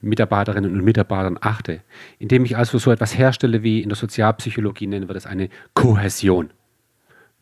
Mitarbeiterinnen 0.00 0.72
und 0.72 0.84
Mitarbeitern 0.84 1.38
achte, 1.40 1.80
indem 2.18 2.44
ich 2.44 2.56
also 2.56 2.78
so 2.78 2.90
etwas 2.90 3.16
herstelle 3.16 3.62
wie 3.62 3.80
in 3.82 3.88
der 3.88 3.96
Sozialpsychologie 3.96 4.88
nennen 4.88 5.08
wir 5.08 5.14
das 5.14 5.26
eine 5.26 5.48
Kohäsion. 5.74 6.50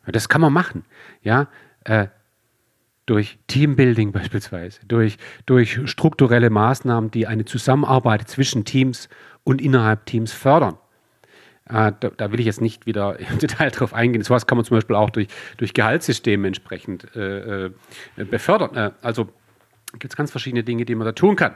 Das 0.07 0.29
kann 0.29 0.41
man 0.41 0.53
machen, 0.53 0.85
ja, 1.23 1.49
äh, 1.85 2.09
durch 3.07 3.39
Teambuilding 3.47 4.13
beispielsweise, 4.13 4.81
durch, 4.87 5.17
durch 5.47 5.81
strukturelle 5.85 6.51
Maßnahmen, 6.51 7.11
die 7.11 7.27
eine 7.27 7.45
Zusammenarbeit 7.45 8.29
zwischen 8.29 8.65
Teams 8.65 9.09
und 9.43 9.61
innerhalb 9.61 10.07
Teams 10.07 10.33
fördern. 10.33 10.77
Äh, 11.71 11.93
da, 12.01 12.11
da, 12.17 12.33
will 12.33 12.41
ich 12.41 12.47
jetzt 12.47 12.61
nicht 12.61 12.87
wieder 12.87 13.19
im 13.31 13.39
Detail 13.39 13.71
drauf 13.71 13.95
eingehen. 13.95 14.23
So 14.23 14.35
was 14.35 14.47
kann 14.47 14.57
man 14.57 14.65
zum 14.65 14.77
Beispiel 14.77 14.97
auch 14.97 15.11
durch, 15.11 15.29
durch 15.57 15.75
Gehaltssysteme 15.75 16.47
entsprechend 16.47 17.15
äh, 17.15 17.67
äh 17.67 17.71
befördern. 18.17 18.77
Äh, 18.77 18.91
also 19.03 19.29
gibt 19.93 20.13
es 20.13 20.17
ganz 20.17 20.31
verschiedene 20.31 20.63
Dinge, 20.63 20.85
die 20.85 20.95
man 20.95 21.05
da 21.05 21.13
tun 21.13 21.37
kann. 21.37 21.55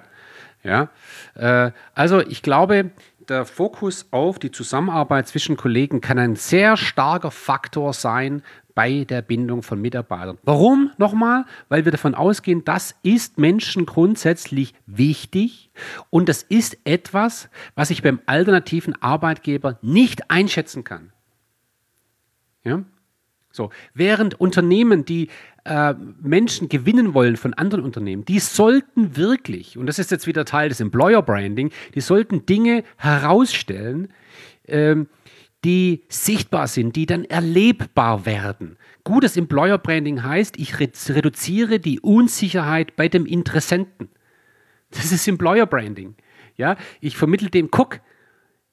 Ja? 0.63 0.89
Äh, 1.35 1.73
also 1.95 2.21
ich 2.21 2.43
glaube, 2.43 2.91
der 3.29 3.45
Fokus 3.45 4.07
auf 4.11 4.39
die 4.39 4.51
Zusammenarbeit 4.51 5.29
zwischen 5.29 5.57
Kollegen 5.57 6.01
kann 6.01 6.19
ein 6.19 6.37
sehr 6.37 6.77
starker 6.77 7.31
Faktor 7.31 7.93
sein 7.93 8.43
bei 8.75 9.05
der 9.05 9.23
Bindung 9.23 9.63
von 9.63 9.81
Mitarbeitern. 9.81 10.39
Warum 10.43 10.91
nochmal? 10.99 11.45
Weil 11.69 11.85
wir 11.85 11.93
davon 11.93 12.15
ausgehen, 12.15 12.65
das 12.65 12.95
ist 13.03 13.39
Menschen 13.39 13.87
grundsätzlich 13.87 14.75
wichtig 14.87 15.71
und 16.11 16.29
das 16.29 16.43
ist 16.43 16.79
etwas, 16.85 17.49
was 17.75 17.91
ich 17.91 18.03
beim 18.03 18.21
alternativen 18.27 19.01
Arbeitgeber 19.01 19.79
nicht 19.83 20.31
einschätzen 20.31 20.85
kann. 20.85 21.13
Ja? 22.65 22.83
So, 23.55 23.71
während 23.95 24.41
Unternehmen, 24.41 25.05
die 25.05 25.29
äh, 25.65 25.95
Menschen 26.21 26.69
gewinnen 26.69 27.15
wollen 27.15 27.37
von 27.37 27.55
anderen 27.55 27.85
Unternehmen, 27.85 28.25
die 28.25 28.41
sollten 28.41 29.17
wirklich, 29.17 29.79
und 29.79 29.87
das 29.87 30.01
ist 30.01 30.11
jetzt 30.11 30.27
wieder 30.27 30.45
Teil 30.45 30.71
des 30.71 30.81
Employer 30.81 31.23
Branding, 31.23 31.71
die 31.95 32.01
sollten 32.01 32.47
Dinge 32.47 32.83
herausstellen, 32.97 34.09
ähm, 34.67 35.07
die 35.65 36.05
sichtbar 36.09 36.69
sind, 36.69 36.95
die 36.95 37.07
dann 37.07 37.25
erlebbar 37.25 38.27
werden. 38.27 38.77
Gutes 39.03 39.37
Employer 39.37 39.79
Branding 39.79 40.23
heißt, 40.23 40.59
ich 40.59 40.79
reduziere 40.79 41.81
die 41.81 42.01
Unsicherheit 42.01 42.97
bei 42.97 43.09
dem 43.09 43.27
Interessenten. 43.27 44.09
Das 44.91 45.11
ist 45.11 45.27
Employer 45.27 45.67
Branding. 45.67 46.15
Ja, 46.57 46.77
ich 47.01 47.17
vermittle 47.17 47.51
dem, 47.51 47.71
guck, 47.71 48.01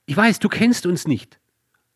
ich 0.05 0.15
weiß, 0.15 0.39
du 0.39 0.49
kennst 0.49 0.85
uns 0.85 1.07
nicht, 1.07 1.39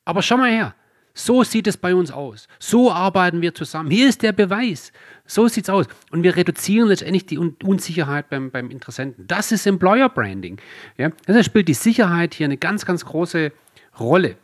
aber 0.06 0.22
schau 0.22 0.38
mal 0.38 0.50
her, 0.50 0.76
so 1.14 1.44
sieht 1.44 1.68
es 1.68 1.78
bei 1.78 1.96
uns 1.96 2.12
aus. 2.12 2.48
So 2.60 2.92
arbeiten 2.92 3.42
wir 3.42 3.54
zusammen. 3.54 3.90
Hier 3.90 4.10
ist 4.10 4.22
der 4.22 4.34
Beweis. 4.34 4.92
So 5.26 5.48
sieht 5.48 5.64
es 5.64 5.70
aus. 5.70 5.86
Und 6.12 6.24
wir 6.24 6.36
reduzieren 6.36 6.90
letztendlich 6.90 7.26
die 7.26 7.38
Unsicherheit 7.38 8.30
beim, 8.30 8.52
beim 8.52 8.70
Interessenten. 8.70 9.26
Das 9.26 9.54
ist 9.54 9.66
Employer 9.66 10.10
Branding. 10.10 10.60
Ja? 10.98 11.12
Deshalb 11.26 11.46
spielt 11.46 11.70
die 11.70 11.74
Sicherheit 11.74 12.34
hier 12.34 12.46
eine 12.46 12.58
ganz, 12.58 12.86
ganz 12.86 13.06
große 13.06 13.54
Rolle. 13.98 14.36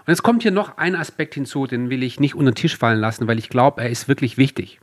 Und 0.00 0.08
jetzt 0.08 0.22
kommt 0.22 0.42
hier 0.42 0.50
noch 0.50 0.78
ein 0.78 0.94
Aspekt 0.94 1.34
hinzu, 1.34 1.66
den 1.66 1.90
will 1.90 2.02
ich 2.02 2.20
nicht 2.20 2.34
unter 2.34 2.52
den 2.52 2.56
Tisch 2.56 2.76
fallen 2.76 3.00
lassen, 3.00 3.26
weil 3.26 3.38
ich 3.38 3.48
glaube, 3.48 3.82
er 3.82 3.90
ist 3.90 4.08
wirklich 4.08 4.38
wichtig. 4.38 4.80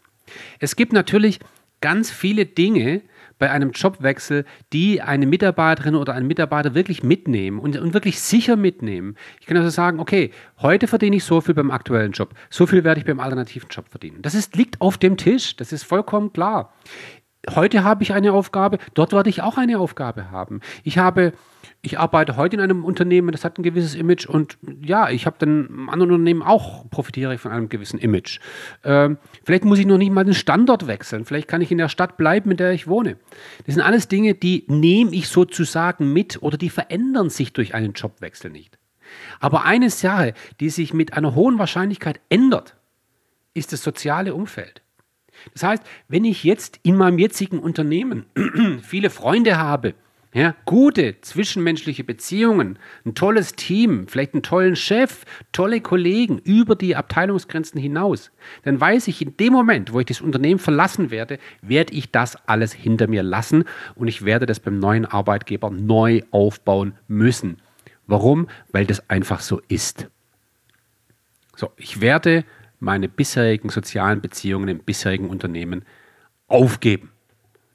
Es 0.59 0.75
gibt 0.75 0.93
natürlich 0.93 1.39
ganz 1.81 2.11
viele 2.11 2.45
Dinge, 2.45 3.01
bei 3.43 3.51
einem 3.51 3.71
Jobwechsel, 3.71 4.45
die 4.71 5.01
eine 5.01 5.25
Mitarbeiterin 5.25 5.95
oder 5.95 6.13
einen 6.13 6.27
Mitarbeiter 6.27 6.75
wirklich 6.75 7.03
mitnehmen 7.03 7.59
und, 7.59 7.77
und 7.77 7.93
wirklich 7.93 8.21
sicher 8.21 8.55
mitnehmen. 8.55 9.17
Ich 9.41 9.47
kann 9.47 9.57
also 9.57 9.69
sagen, 9.69 9.99
okay, 9.99 10.31
heute 10.61 10.87
verdiene 10.87 11.17
ich 11.17 11.25
so 11.25 11.41
viel 11.41 11.53
beim 11.53 11.69
aktuellen 11.71 12.13
Job, 12.13 12.33
so 12.49 12.65
viel 12.65 12.85
werde 12.85 13.01
ich 13.01 13.05
beim 13.05 13.19
alternativen 13.19 13.67
Job 13.69 13.89
verdienen. 13.89 14.21
Das 14.21 14.33
ist, 14.33 14.55
liegt 14.55 14.79
auf 14.79 14.97
dem 14.97 15.17
Tisch, 15.17 15.57
das 15.57 15.73
ist 15.73 15.83
vollkommen 15.83 16.31
klar. 16.31 16.73
Heute 17.49 17.83
habe 17.83 18.03
ich 18.03 18.13
eine 18.13 18.31
Aufgabe, 18.33 18.77
dort 18.93 19.11
werde 19.11 19.29
ich 19.29 19.41
auch 19.41 19.57
eine 19.57 19.79
Aufgabe 19.79 20.31
haben. 20.31 20.61
Ich 20.83 20.97
habe 20.97 21.33
ich 21.85 21.99
arbeite 21.99 22.37
heute 22.37 22.55
in 22.55 22.61
einem 22.61 22.85
Unternehmen, 22.85 23.33
das 23.33 23.43
hat 23.43 23.59
ein 23.59 23.63
gewisses 23.63 23.93
Image 23.93 24.25
und 24.25 24.57
ja, 24.81 25.09
ich 25.09 25.25
habe 25.25 25.35
dann 25.37 25.67
im 25.67 25.89
anderen 25.89 26.13
Unternehmen 26.13 26.41
auch 26.41 26.89
profitiere 26.89 27.35
ich 27.35 27.41
von 27.41 27.51
einem 27.51 27.67
gewissen 27.67 27.99
Image. 27.99 28.39
Ähm, 28.85 29.17
vielleicht 29.43 29.65
muss 29.65 29.79
ich 29.79 29.85
noch 29.85 29.97
nicht 29.97 30.13
mal 30.13 30.23
den 30.23 30.33
Standort 30.33 30.87
wechseln, 30.87 31.25
vielleicht 31.25 31.49
kann 31.49 31.59
ich 31.59 31.71
in 31.71 31.77
der 31.77 31.89
Stadt 31.89 32.15
bleiben, 32.15 32.51
in 32.51 32.57
der 32.57 32.71
ich 32.71 32.87
wohne. 32.87 33.17
Das 33.65 33.75
sind 33.75 33.83
alles 33.83 34.07
Dinge, 34.07 34.33
die 34.33 34.63
nehme 34.69 35.11
ich 35.11 35.27
sozusagen 35.27 36.13
mit 36.13 36.41
oder 36.41 36.57
die 36.57 36.69
verändern 36.69 37.29
sich 37.29 37.51
durch 37.51 37.73
einen 37.73 37.91
Jobwechsel 37.91 38.49
nicht. 38.49 38.79
Aber 39.41 39.65
eine 39.65 39.89
Sache, 39.89 40.33
die 40.61 40.69
sich 40.69 40.93
mit 40.93 41.13
einer 41.13 41.35
hohen 41.35 41.59
Wahrscheinlichkeit 41.59 42.21
ändert, 42.29 42.77
ist 43.53 43.73
das 43.73 43.83
soziale 43.83 44.33
Umfeld. 44.33 44.81
Das 45.51 45.63
heißt, 45.63 45.83
wenn 46.07 46.25
ich 46.25 46.43
jetzt 46.43 46.79
in 46.83 46.95
meinem 46.95 47.19
jetzigen 47.19 47.59
Unternehmen 47.59 48.25
viele 48.81 49.09
Freunde 49.09 49.57
habe, 49.57 49.93
ja, 50.33 50.55
gute 50.65 51.21
zwischenmenschliche 51.21 52.03
Beziehungen, 52.03 52.79
ein 53.05 53.13
tolles 53.13 53.53
Team, 53.53 54.07
vielleicht 54.07 54.33
einen 54.33 54.41
tollen 54.41 54.75
Chef, 54.75 55.25
tolle 55.51 55.79
Kollegen 55.79 56.39
über 56.39 56.75
die 56.75 56.95
Abteilungsgrenzen 56.95 57.79
hinaus. 57.79 58.31
Dann 58.63 58.81
weiß 58.81 59.07
ich, 59.09 59.21
in 59.21 59.37
dem 59.37 59.53
Moment, 59.53 59.93
wo 59.93 59.99
ich 59.99 60.07
das 60.07 60.21
Unternehmen 60.21 60.59
verlassen 60.59 61.11
werde, 61.11 61.37
werde 61.61 61.93
ich 61.93 62.11
das 62.11 62.35
alles 62.47 62.73
hinter 62.73 63.07
mir 63.07 63.21
lassen 63.21 63.65
und 63.93 64.07
ich 64.07 64.25
werde 64.25 64.47
das 64.47 64.59
beim 64.59 64.79
neuen 64.79 65.05
Arbeitgeber 65.05 65.69
neu 65.69 66.21
aufbauen 66.31 66.95
müssen. 67.07 67.61
Warum? 68.07 68.47
Weil 68.71 68.87
das 68.87 69.07
einfach 69.11 69.39
so 69.39 69.61
ist. 69.67 70.07
So, 71.55 71.71
ich 71.77 72.01
werde 72.01 72.43
meine 72.83 73.07
bisherigen 73.07 73.69
sozialen 73.69 74.21
Beziehungen 74.21 74.67
im 74.67 74.79
bisherigen 74.79 75.29
Unternehmen 75.29 75.85
aufgeben. 76.47 77.11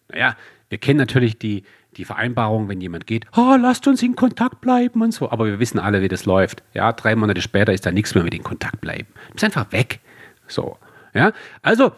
Naja, 0.08 0.36
wir 0.68 0.78
kennen 0.78 0.98
natürlich 0.98 1.38
die, 1.38 1.64
die 1.96 2.04
Vereinbarung, 2.04 2.68
wenn 2.68 2.80
jemand 2.80 3.06
geht, 3.06 3.24
oh, 3.36 3.56
lasst 3.60 3.88
uns 3.88 4.02
in 4.02 4.14
Kontakt 4.14 4.60
bleiben 4.60 5.02
und 5.02 5.12
so. 5.12 5.30
Aber 5.30 5.46
wir 5.46 5.58
wissen 5.58 5.78
alle, 5.78 6.02
wie 6.02 6.08
das 6.08 6.26
läuft. 6.26 6.62
Ja, 6.74 6.92
drei 6.92 7.16
Monate 7.16 7.40
später 7.40 7.72
ist 7.72 7.86
da 7.86 7.90
nichts 7.90 8.14
mehr 8.14 8.24
mit 8.24 8.34
in 8.34 8.42
Kontakt 8.42 8.80
bleiben. 8.80 9.08
Du 9.28 9.32
bist 9.32 9.44
einfach 9.44 9.72
weg. 9.72 10.00
So. 10.46 10.78
Ja, 11.14 11.32
also, 11.62 11.92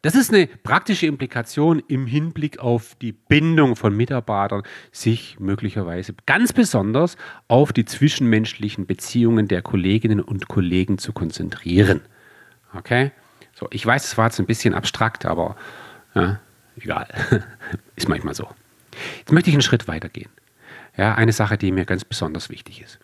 das 0.00 0.14
ist 0.14 0.32
eine 0.32 0.46
praktische 0.46 1.06
Implikation 1.06 1.82
im 1.88 2.06
Hinblick 2.06 2.58
auf 2.58 2.94
die 3.00 3.12
Bindung 3.12 3.76
von 3.76 3.96
Mitarbeitern, 3.96 4.62
sich 4.90 5.38
möglicherweise 5.38 6.14
ganz 6.26 6.52
besonders 6.52 7.16
auf 7.48 7.72
die 7.72 7.84
zwischenmenschlichen 7.84 8.86
Beziehungen 8.86 9.48
der 9.48 9.62
Kolleginnen 9.62 10.20
und 10.20 10.48
Kollegen 10.48 10.98
zu 10.98 11.12
konzentrieren. 11.12 12.02
Okay? 12.76 13.12
So, 13.54 13.68
ich 13.70 13.84
weiß, 13.84 14.04
es 14.04 14.18
war 14.18 14.26
jetzt 14.26 14.38
ein 14.38 14.46
bisschen 14.46 14.74
abstrakt, 14.74 15.26
aber 15.26 15.56
ja, 16.14 16.40
egal. 16.76 17.08
ist 17.96 18.08
manchmal 18.08 18.34
so. 18.34 18.48
Jetzt 19.18 19.32
möchte 19.32 19.50
ich 19.50 19.54
einen 19.54 19.62
Schritt 19.62 19.88
weitergehen. 19.88 20.30
Ja, 20.96 21.14
eine 21.14 21.32
Sache, 21.32 21.58
die 21.58 21.72
mir 21.72 21.84
ganz 21.84 22.04
besonders 22.04 22.50
wichtig 22.50 22.80
ist. 22.82 22.98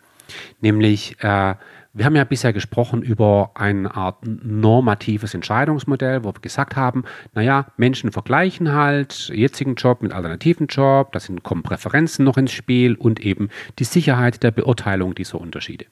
Nämlich, 0.61 1.21
äh, 1.23 1.55
wir 1.93 2.05
haben 2.05 2.15
ja 2.15 2.23
bisher 2.23 2.53
gesprochen 2.53 3.01
über 3.01 3.51
eine 3.53 3.93
Art 3.95 4.25
normatives 4.25 5.33
Entscheidungsmodell, 5.33 6.23
wo 6.23 6.29
wir 6.29 6.39
gesagt 6.39 6.75
haben, 6.77 7.03
naja, 7.33 7.67
Menschen 7.75 8.11
vergleichen 8.11 8.71
halt 8.71 9.29
jetzigen 9.33 9.75
Job 9.75 10.01
mit 10.01 10.13
alternativen 10.13 10.67
Job, 10.67 11.11
da 11.11 11.19
sind, 11.19 11.43
kommen 11.43 11.63
Präferenzen 11.63 12.23
noch 12.23 12.37
ins 12.37 12.53
Spiel 12.53 12.95
und 12.95 13.19
eben 13.19 13.49
die 13.77 13.83
Sicherheit 13.83 14.41
der 14.41 14.51
Beurteilung 14.51 15.15
dieser 15.15 15.41
Unterschiede. 15.41 15.85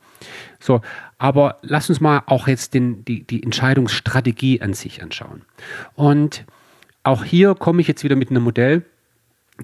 So, 0.60 0.82
aber 1.18 1.58
lass 1.64 1.90
uns 1.90 2.00
mal 2.00 2.24
auch 2.28 2.48
jetzt 2.48 2.74
den, 2.74 3.04
die, 3.04 3.24
die 3.24 3.44
Entscheidungsstrategie 3.44 4.62
an 4.62 4.74
sich 4.74 5.04
anschauen. 5.04 5.42
Und 5.96 6.46
auch 7.04 7.26
hier 7.26 7.56
komme 7.56 7.82
ich 7.82 7.88
jetzt 7.90 8.06
wieder 8.06 8.16
mit 8.16 8.30
einem 8.30 8.44
Modell, 8.44 8.86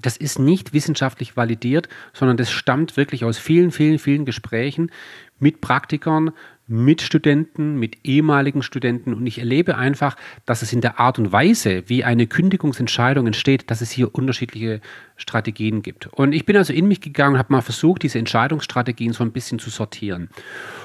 das 0.02 0.16
ist 0.16 0.38
nicht 0.38 0.72
wissenschaftlich 0.72 1.36
validiert, 1.36 1.88
sondern 2.12 2.36
das 2.36 2.50
stammt 2.50 2.96
wirklich 2.96 3.24
aus 3.24 3.38
vielen, 3.38 3.70
vielen, 3.70 3.98
vielen 3.98 4.24
Gesprächen 4.24 4.90
mit 5.38 5.60
Praktikern, 5.60 6.32
mit 6.68 7.00
Studenten, 7.00 7.78
mit 7.78 7.98
ehemaligen 8.04 8.62
Studenten. 8.62 9.14
Und 9.14 9.26
ich 9.26 9.38
erlebe 9.38 9.76
einfach, 9.76 10.16
dass 10.46 10.62
es 10.62 10.72
in 10.72 10.80
der 10.80 10.98
Art 10.98 11.18
und 11.18 11.30
Weise, 11.30 11.84
wie 11.86 12.02
eine 12.02 12.26
Kündigungsentscheidung 12.26 13.26
entsteht, 13.26 13.70
dass 13.70 13.80
es 13.80 13.90
hier 13.90 14.14
unterschiedliche 14.14 14.80
Strategien 15.16 15.82
gibt. 15.82 16.08
Und 16.08 16.32
ich 16.32 16.44
bin 16.44 16.56
also 16.56 16.72
in 16.72 16.88
mich 16.88 17.00
gegangen 17.00 17.34
und 17.34 17.38
habe 17.38 17.52
mal 17.52 17.62
versucht, 17.62 18.02
diese 18.02 18.18
Entscheidungsstrategien 18.18 19.12
so 19.12 19.22
ein 19.22 19.32
bisschen 19.32 19.58
zu 19.58 19.70
sortieren. 19.70 20.28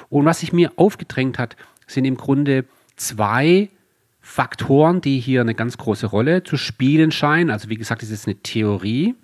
Und 0.10 0.26
was 0.26 0.42
sich 0.42 0.54
mir 0.54 0.72
aufgedrängt 0.76 1.40
hat, 1.40 1.56
sind 1.88 2.06
im 2.06 2.18
Grunde 2.18 2.66
zwei 2.96 3.70
Faktoren, 4.22 5.02
die 5.02 5.20
hier 5.20 5.42
eine 5.42 5.56
ganz 5.56 5.78
große 5.78 6.06
Rolle 6.06 6.44
zu 6.44 6.58
spielen 6.58 7.12
scheinen. 7.12 7.50
Also 7.50 7.70
wie 7.70 7.78
gesagt, 7.78 8.04
das 8.04 8.12
ist 8.12 8.28
eine 8.28 8.36
Theorie, 8.36 9.16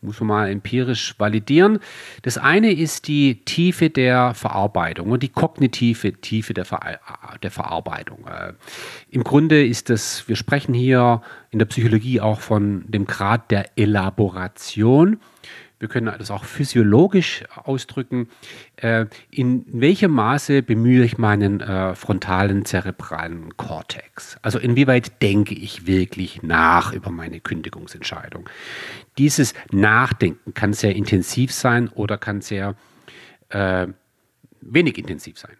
muss 0.00 0.20
man 0.20 0.28
mal 0.28 0.50
empirisch 0.50 1.14
validieren. 1.18 1.80
Das 2.22 2.38
eine 2.38 2.72
ist 2.72 3.08
die 3.08 3.44
Tiefe 3.44 3.90
der 3.90 4.34
Verarbeitung 4.34 5.10
und 5.10 5.22
die 5.22 5.28
kognitive 5.28 6.12
Tiefe 6.12 6.54
der, 6.54 6.64
Ver 6.64 7.00
der 7.42 7.50
Verarbeitung. 7.50 8.26
Äh, 8.26 8.52
Im 9.10 9.24
Grunde 9.24 9.66
ist 9.66 9.90
das, 9.90 10.28
wir 10.28 10.36
sprechen 10.36 10.74
hier 10.74 11.22
in 11.50 11.58
der 11.58 11.66
Psychologie 11.66 12.20
auch 12.20 12.40
von 12.40 12.84
dem 12.88 13.06
Grad 13.06 13.50
der 13.50 13.76
Elaboration. 13.76 15.20
Wir 15.80 15.88
können 15.88 16.12
das 16.18 16.30
auch 16.30 16.44
physiologisch 16.44 17.44
ausdrücken. 17.54 18.28
Äh, 18.76 19.06
in 19.30 19.64
welchem 19.68 20.10
Maße 20.10 20.62
bemühe 20.62 21.04
ich 21.04 21.18
meinen 21.18 21.60
äh, 21.60 21.94
frontalen 21.94 22.64
zerebralen 22.64 23.56
Kortex? 23.56 24.38
Also 24.42 24.58
inwieweit 24.58 25.22
denke 25.22 25.54
ich 25.54 25.86
wirklich 25.86 26.42
nach 26.42 26.92
über 26.92 27.10
meine 27.10 27.40
Kündigungsentscheidung? 27.40 28.48
Dieses 29.18 29.54
Nachdenken 29.70 30.52
kann 30.52 30.72
sehr 30.72 30.96
intensiv 30.96 31.52
sein 31.52 31.88
oder 31.88 32.18
kann 32.18 32.40
sehr 32.40 32.74
äh, 33.50 33.86
wenig 34.60 34.98
intensiv 34.98 35.38
sein. 35.38 35.56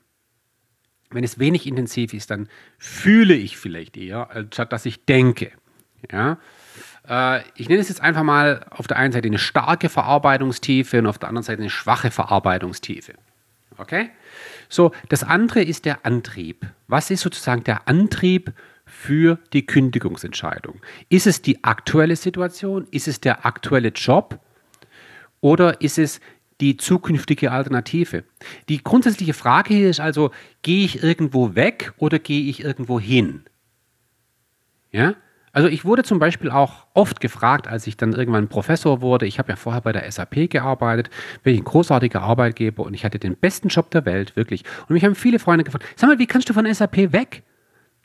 Wenn 1.10 1.24
es 1.24 1.38
wenig 1.38 1.66
intensiv 1.66 2.12
ist, 2.12 2.30
dann 2.30 2.48
fühle 2.76 3.34
ich 3.34 3.56
vielleicht 3.56 3.96
eher, 3.96 4.30
anstatt 4.30 4.72
dass 4.72 4.84
ich 4.84 5.04
denke. 5.04 5.52
Ja? 6.10 6.38
Äh, 7.08 7.40
ich 7.56 7.68
nenne 7.68 7.80
es 7.80 7.88
jetzt 7.88 8.02
einfach 8.02 8.22
mal 8.22 8.66
auf 8.70 8.86
der 8.86 8.98
einen 8.98 9.12
Seite 9.12 9.26
eine 9.28 9.38
starke 9.38 9.88
Verarbeitungstiefe 9.88 10.98
und 10.98 11.06
auf 11.06 11.18
der 11.18 11.28
anderen 11.28 11.44
Seite 11.44 11.62
eine 11.62 11.70
schwache 11.70 12.10
Verarbeitungstiefe. 12.10 13.14
Okay? 13.78 14.10
So, 14.68 14.92
das 15.08 15.24
andere 15.24 15.62
ist 15.62 15.84
der 15.84 16.04
Antrieb. 16.04 16.66
Was 16.88 17.10
ist 17.10 17.22
sozusagen 17.22 17.64
der 17.64 17.88
Antrieb 17.88 18.52
für 18.84 19.38
die 19.52 19.64
Kündigungsentscheidung? 19.64 20.80
Ist 21.08 21.26
es 21.26 21.42
die 21.42 21.64
aktuelle 21.64 22.16
Situation? 22.16 22.86
Ist 22.90 23.08
es 23.08 23.20
der 23.20 23.46
aktuelle 23.46 23.88
Job? 23.88 24.40
Oder 25.40 25.80
ist 25.80 25.98
es 25.98 26.20
die 26.60 26.76
zukünftige 26.76 27.52
Alternative? 27.52 28.24
Die 28.68 28.82
grundsätzliche 28.82 29.34
Frage 29.34 29.74
hier 29.74 29.90
ist 29.90 30.00
also, 30.00 30.32
gehe 30.62 30.84
ich 30.84 31.02
irgendwo 31.02 31.54
weg 31.54 31.92
oder 31.98 32.18
gehe 32.18 32.50
ich 32.50 32.64
irgendwo 32.64 32.98
hin? 32.98 33.44
Ja? 34.90 35.14
Also 35.58 35.68
ich 35.68 35.84
wurde 35.84 36.04
zum 36.04 36.20
Beispiel 36.20 36.52
auch 36.52 36.86
oft 36.94 37.18
gefragt, 37.18 37.66
als 37.66 37.88
ich 37.88 37.96
dann 37.96 38.12
irgendwann 38.12 38.46
Professor 38.46 39.00
wurde, 39.00 39.26
ich 39.26 39.40
habe 39.40 39.48
ja 39.48 39.56
vorher 39.56 39.80
bei 39.80 39.90
der 39.90 40.08
SAP 40.08 40.48
gearbeitet, 40.48 41.10
bin 41.42 41.52
ich 41.52 41.60
ein 41.60 41.64
großartiger 41.64 42.22
Arbeitgeber 42.22 42.84
und 42.84 42.94
ich 42.94 43.04
hatte 43.04 43.18
den 43.18 43.34
besten 43.34 43.66
Job 43.66 43.90
der 43.90 44.04
Welt, 44.04 44.36
wirklich. 44.36 44.62
Und 44.82 44.90
mich 44.90 45.04
haben 45.04 45.16
viele 45.16 45.40
Freunde 45.40 45.64
gefragt, 45.64 45.84
sag 45.96 46.10
mal, 46.10 46.20
wie 46.20 46.28
kannst 46.28 46.48
du 46.48 46.52
von 46.52 46.72
SAP 46.72 47.12
weg? 47.12 47.42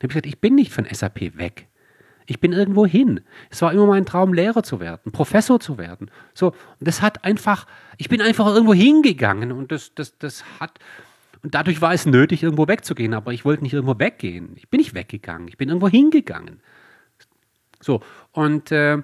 habe 0.00 0.06
ich 0.06 0.08
gesagt, 0.08 0.26
ich 0.26 0.40
bin 0.40 0.56
nicht 0.56 0.72
von 0.72 0.84
SAP 0.84 1.38
weg. 1.38 1.68
Ich 2.26 2.40
bin 2.40 2.52
irgendwo 2.52 2.86
hin. 2.86 3.20
Es 3.50 3.62
war 3.62 3.72
immer 3.72 3.86
mein 3.86 4.04
Traum, 4.04 4.32
Lehrer 4.32 4.64
zu 4.64 4.80
werden, 4.80 5.12
Professor 5.12 5.60
zu 5.60 5.78
werden. 5.78 6.10
So, 6.34 6.48
und 6.48 6.56
das 6.80 7.02
hat 7.02 7.24
einfach, 7.24 7.68
ich 7.98 8.08
bin 8.08 8.20
einfach 8.20 8.48
irgendwo 8.48 8.74
hingegangen 8.74 9.52
und 9.52 9.70
das, 9.70 9.94
das, 9.94 10.18
das 10.18 10.44
hat, 10.58 10.80
und 11.44 11.54
dadurch 11.54 11.80
war 11.80 11.94
es 11.94 12.04
nötig, 12.04 12.42
irgendwo 12.42 12.66
wegzugehen, 12.66 13.14
aber 13.14 13.32
ich 13.32 13.44
wollte 13.44 13.62
nicht 13.62 13.74
irgendwo 13.74 13.96
weggehen. 14.00 14.54
Ich 14.56 14.68
bin 14.70 14.78
nicht 14.78 14.96
weggegangen, 14.96 15.46
ich 15.46 15.56
bin 15.56 15.68
irgendwo 15.68 15.88
hingegangen. 15.88 16.58
So, 17.84 18.00
und 18.32 18.72
äh, 18.72 18.98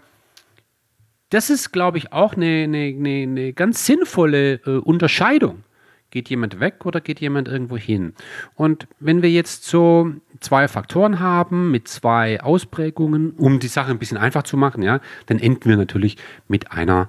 das 1.29 1.51
ist, 1.51 1.71
glaube 1.71 1.99
ich, 1.99 2.13
auch 2.13 2.35
eine, 2.35 2.65
eine, 2.65 2.95
eine, 2.97 3.23
eine 3.23 3.53
ganz 3.53 3.85
sinnvolle 3.87 4.55
äh, 4.67 4.79
Unterscheidung. 4.79 5.65
Geht 6.11 6.29
jemand 6.29 6.59
weg 6.59 6.87
oder 6.87 7.01
geht 7.01 7.21
jemand 7.21 7.47
irgendwo 7.47 7.77
hin? 7.77 8.15
Und 8.57 8.89
wenn 8.99 9.23
wir 9.23 9.31
jetzt 9.31 9.65
so 9.65 10.11
zwei 10.41 10.67
Faktoren 10.67 11.21
haben 11.21 11.71
mit 11.71 11.87
zwei 11.87 12.41
Ausprägungen, 12.41 13.33
um 13.33 13.61
die 13.61 13.69
Sache 13.69 13.93
ein 13.93 13.99
bisschen 13.99 14.19
einfach 14.19 14.43
zu 14.43 14.57
machen, 14.57 14.83
ja, 14.83 15.01
dann 15.27 15.39
enden 15.39 15.69
wir 15.69 15.77
natürlich 15.77 16.17
mit 16.49 16.73
einer 16.73 17.09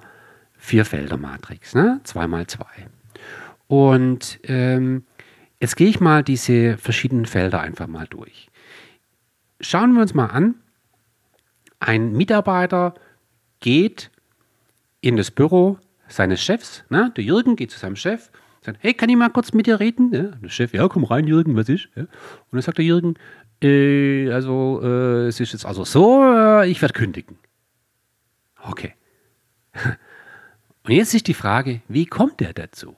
Vierfelder-Matrix, 0.58 1.74
ne? 1.74 2.00
zwei 2.04 2.28
mal 2.28 2.46
zwei. 2.46 2.86
Und 3.66 4.38
ähm, 4.44 5.04
jetzt 5.58 5.76
gehe 5.76 5.88
ich 5.88 5.98
mal 5.98 6.22
diese 6.22 6.76
verschiedenen 6.76 7.26
Felder 7.26 7.60
einfach 7.60 7.88
mal 7.88 8.06
durch. 8.08 8.50
Schauen 9.60 9.94
wir 9.94 10.02
uns 10.02 10.14
mal 10.14 10.26
an, 10.26 10.54
ein 11.82 12.12
Mitarbeiter 12.12 12.94
geht 13.60 14.10
in 15.00 15.16
das 15.16 15.30
Büro 15.30 15.78
seines 16.08 16.42
Chefs, 16.42 16.84
ne? 16.90 17.12
der 17.16 17.24
Jürgen 17.24 17.56
geht 17.56 17.70
zu 17.70 17.78
seinem 17.78 17.96
Chef, 17.96 18.30
sagt, 18.60 18.78
hey, 18.80 18.94
kann 18.94 19.08
ich 19.08 19.16
mal 19.16 19.30
kurz 19.30 19.52
mit 19.52 19.66
dir 19.66 19.80
reden? 19.80 20.12
Ja, 20.12 20.22
der 20.22 20.48
Chef, 20.48 20.72
ja, 20.72 20.86
komm 20.88 21.04
rein, 21.04 21.26
Jürgen, 21.26 21.56
was 21.56 21.68
ist? 21.68 21.88
Ja. 21.96 22.02
Und 22.02 22.08
dann 22.52 22.62
sagt 22.62 22.78
der 22.78 22.84
Jürgen, 22.84 23.14
äh, 23.62 24.30
also 24.30 24.80
äh, 24.82 25.26
es 25.26 25.40
ist 25.40 25.52
jetzt 25.52 25.66
also 25.66 25.84
so, 25.84 26.22
äh, 26.22 26.70
ich 26.70 26.80
werde 26.80 26.94
kündigen. 26.94 27.38
Okay. 28.62 28.94
Und 30.84 30.92
jetzt 30.92 31.14
ist 31.14 31.28
die 31.28 31.34
Frage, 31.34 31.80
wie 31.88 32.06
kommt 32.06 32.40
er 32.42 32.52
dazu? 32.52 32.96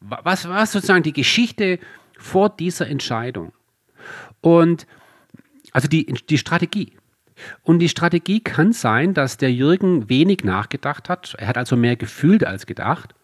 Was 0.00 0.48
war 0.48 0.66
sozusagen 0.66 1.04
die 1.04 1.12
Geschichte 1.12 1.78
vor 2.18 2.50
dieser 2.50 2.88
Entscheidung? 2.88 3.52
Und 4.40 4.86
also 5.72 5.88
die, 5.88 6.06
die 6.06 6.38
Strategie. 6.38 6.96
Und 7.62 7.80
die 7.80 7.88
Strategie 7.88 8.40
kann 8.40 8.72
sein, 8.72 9.14
dass 9.14 9.36
der 9.36 9.52
Jürgen 9.52 10.08
wenig 10.08 10.44
nachgedacht 10.44 11.08
hat. 11.08 11.34
Er 11.38 11.48
hat 11.48 11.58
also 11.58 11.76
mehr 11.76 11.96
gefühlt 11.96 12.44
als 12.44 12.66
gedacht. 12.66 13.14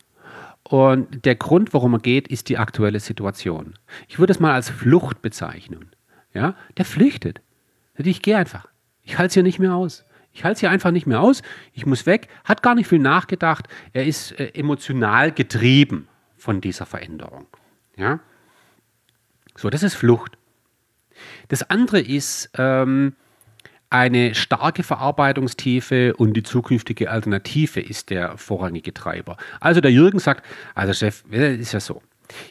Und 0.64 1.25
der 1.25 1.35
Grund, 1.35 1.75
warum 1.75 1.94
er 1.94 2.01
geht, 2.01 2.29
ist 2.29 2.48
die 2.48 2.59
aktuelle 2.59 3.01
Situation. 3.01 3.75
Ich 4.09 4.18
würde 4.18 4.33
es 4.33 4.40
mal 4.40 4.53
als 4.53 4.70
Flucht 4.70 5.22
bezeichnen. 5.22 5.90
Ja, 6.35 6.55
der 6.77 6.85
flüchtet. 6.85 7.40
Ich 7.96 8.22
gehe 8.22 8.37
einfach. 8.37 8.68
Ich 9.03 9.18
halte 9.18 9.29
es 9.29 9.35
hier 9.35 9.42
nicht 9.42 9.59
mehr 9.59 9.75
aus. 9.75 10.05
Ich 10.33 10.44
halte 10.44 10.55
es 10.55 10.61
hier 10.61 10.70
einfach 10.70 10.92
nicht 10.92 11.07
mehr 11.07 11.20
aus. 11.20 11.42
Ich 11.72 11.85
muss 11.85 12.07
weg. 12.07 12.29
Hat 12.44 12.62
gar 12.62 12.75
nicht 12.75 12.87
viel 12.87 13.01
nachgedacht. 13.01 13.68
Er 13.92 14.07
ist 14.07 14.33
äh, 14.38 14.53
emotional 14.55 15.33
getrieben 15.33 16.09
von 16.37 16.61
dieser 16.61 16.87
Veränderung. 16.87 17.46
Ja, 17.96 18.20
so, 19.57 19.70
das 19.70 19.83
ist 19.83 19.94
Flucht. 19.94 20.38
Das 21.48 21.68
andere 21.68 22.01
ist, 22.01 22.51
ähm, 22.57 23.14
eine 23.92 24.35
starke 24.35 24.83
Verarbeitungstiefe 24.83 26.14
und 26.16 26.33
die 26.33 26.42
zukünftige 26.42 27.11
Alternative 27.11 27.81
ist 27.81 28.09
der 28.09 28.38
vorrangige 28.38 28.94
Treiber. 28.94 29.37
Also 29.61 29.83
der 29.83 29.92
Jürgen 29.92 30.18
sagt, 30.18 30.44
also 30.74 30.94
Chef, 30.94 31.24
ist 31.31 31.72
ja 31.72 31.81
so. 31.81 32.00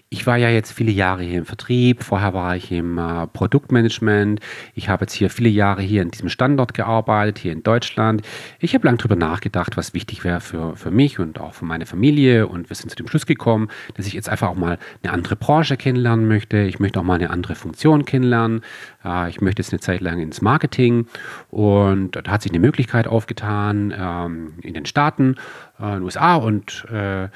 Ich 0.10 0.28
war 0.28 0.38
ja 0.38 0.50
jetzt 0.50 0.72
viele 0.72 0.92
Jahre 0.92 1.24
hier 1.24 1.40
im 1.40 1.46
Vertrieb, 1.46 2.04
vorher 2.04 2.34
war 2.34 2.56
ich 2.56 2.72
im 2.72 2.98
äh, 2.98 3.28
Produktmanagement, 3.28 4.40
ich 4.76 4.90
habe 4.90 5.04
jetzt 5.04 5.14
hier 5.14 5.30
viele 5.30 5.50
Jahre 5.50 5.82
hier 5.82 6.02
in 6.02 6.12
diesem 6.12 6.30
Standort 6.30 6.74
gearbeitet, 6.74 7.40
hier 7.40 7.52
in 7.52 7.64
Deutschland. 7.64 8.22
Ich 8.60 8.74
habe 8.74 8.86
lange 8.86 8.98
darüber 8.98 9.16
nachgedacht, 9.16 9.78
was 9.78 9.94
wichtig 9.94 10.24
wäre 10.24 10.42
für, 10.42 10.76
für 10.76 10.92
mich 10.92 11.20
und 11.20 11.40
auch 11.40 11.54
für 11.54 11.66
meine 11.66 11.86
Familie 11.86 12.48
und 12.48 12.70
wir 12.70 12.76
sind 12.76 12.90
zu 12.90 12.96
dem 12.96 13.08
Schluss 13.08 13.26
gekommen, 13.26 13.70
dass 13.96 14.08
ich 14.08 14.14
jetzt 14.14 14.30
einfach 14.30 14.50
auch 14.50 14.56
mal 14.56 14.78
eine 15.04 15.14
andere 15.14 15.36
Branche 15.36 15.78
kennenlernen 15.78 16.28
möchte. 16.28 16.60
Ich 16.60 16.80
möchte 16.80 17.00
auch 17.00 17.04
mal 17.04 17.16
eine 17.16 17.30
andere 17.30 17.56
Funktion 17.56 18.06
kennenlernen. 18.06 18.62
Äh, 19.04 19.30
ich 19.30 19.42
möchte 19.42 19.62
jetzt 19.62 19.74
eine 19.74 19.80
Zeit 19.80 20.02
lang 20.02 20.20
ins 20.20 20.42
Marketing 20.42 21.08
und 21.50 22.16
da 22.16 22.32
hat 22.32 22.42
sich 22.42 22.52
eine 22.52 22.60
Möglichkeit 22.60 23.08
aufgetan 23.08 23.94
ähm, 23.98 24.54
in 24.62 24.74
den 24.74 24.86
Staaten, 24.86 25.36
äh, 25.80 25.86
in 25.86 25.94
den 25.94 26.04
USA 26.04 26.36
und 26.36 26.86
äh, 26.92 27.30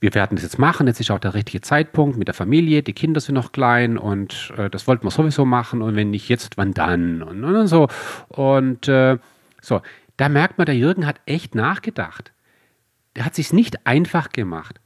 wir 0.00 0.14
werden 0.14 0.36
das 0.36 0.44
jetzt 0.44 0.58
machen, 0.58 0.86
jetzt 0.86 1.00
ist 1.00 1.10
auch 1.10 1.18
der 1.18 1.34
richtige 1.34 1.60
Zeitpunkt 1.60 2.16
mit 2.16 2.28
der 2.28 2.34
Familie, 2.34 2.82
die 2.82 2.92
Kinder 2.92 3.20
sind 3.20 3.34
noch 3.34 3.50
klein 3.50 3.98
und 3.98 4.52
äh, 4.56 4.70
das 4.70 4.86
wollten 4.86 5.04
wir 5.04 5.10
sowieso 5.10 5.44
machen 5.44 5.82
und 5.82 5.96
wenn 5.96 6.10
nicht 6.10 6.28
jetzt, 6.28 6.56
wann 6.56 6.72
dann 6.72 7.22
und, 7.22 7.42
und 7.42 7.66
so. 7.66 7.88
Und 8.28 8.86
äh, 8.86 9.18
so, 9.60 9.82
da 10.16 10.28
merkt 10.28 10.58
man, 10.58 10.66
der 10.66 10.76
Jürgen 10.76 11.06
hat 11.06 11.20
echt 11.26 11.54
nachgedacht. 11.54 12.32
Der 13.16 13.24
hat 13.24 13.34
sich 13.34 13.52
nicht 13.52 13.86
einfach 13.86 14.30
gemacht. 14.30 14.80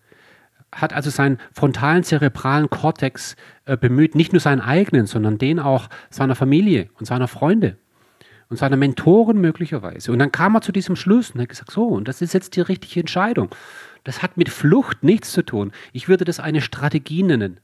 Hat 0.74 0.94
also 0.94 1.10
seinen 1.10 1.38
frontalen 1.52 2.02
zerebralen 2.02 2.70
Kortex 2.70 3.36
äh, 3.66 3.76
bemüht, 3.76 4.14
nicht 4.14 4.32
nur 4.32 4.40
seinen 4.40 4.62
eigenen, 4.62 5.06
sondern 5.06 5.36
den 5.36 5.58
auch 5.58 5.88
seiner 6.08 6.34
Familie 6.34 6.88
und 6.98 7.04
seiner 7.04 7.28
Freunde 7.28 7.76
und 8.48 8.56
seiner 8.56 8.76
Mentoren 8.78 9.38
möglicherweise. 9.38 10.12
Und 10.12 10.18
dann 10.18 10.32
kam 10.32 10.54
er 10.54 10.62
zu 10.62 10.72
diesem 10.72 10.96
Schluss 10.96 11.32
und 11.32 11.40
hat 11.42 11.50
gesagt, 11.50 11.70
so, 11.70 11.88
und 11.88 12.08
das 12.08 12.22
ist 12.22 12.32
jetzt 12.32 12.56
die 12.56 12.62
richtige 12.62 13.00
Entscheidung. 13.00 13.50
Das 14.04 14.22
hat 14.22 14.36
mit 14.36 14.48
Flucht 14.48 15.02
nichts 15.04 15.32
zu 15.32 15.42
tun. 15.44 15.72
Ich 15.92 16.08
würde 16.08 16.24
das 16.24 16.40
eine 16.40 16.60
Strategie 16.60 17.22
nennen. 17.22 17.60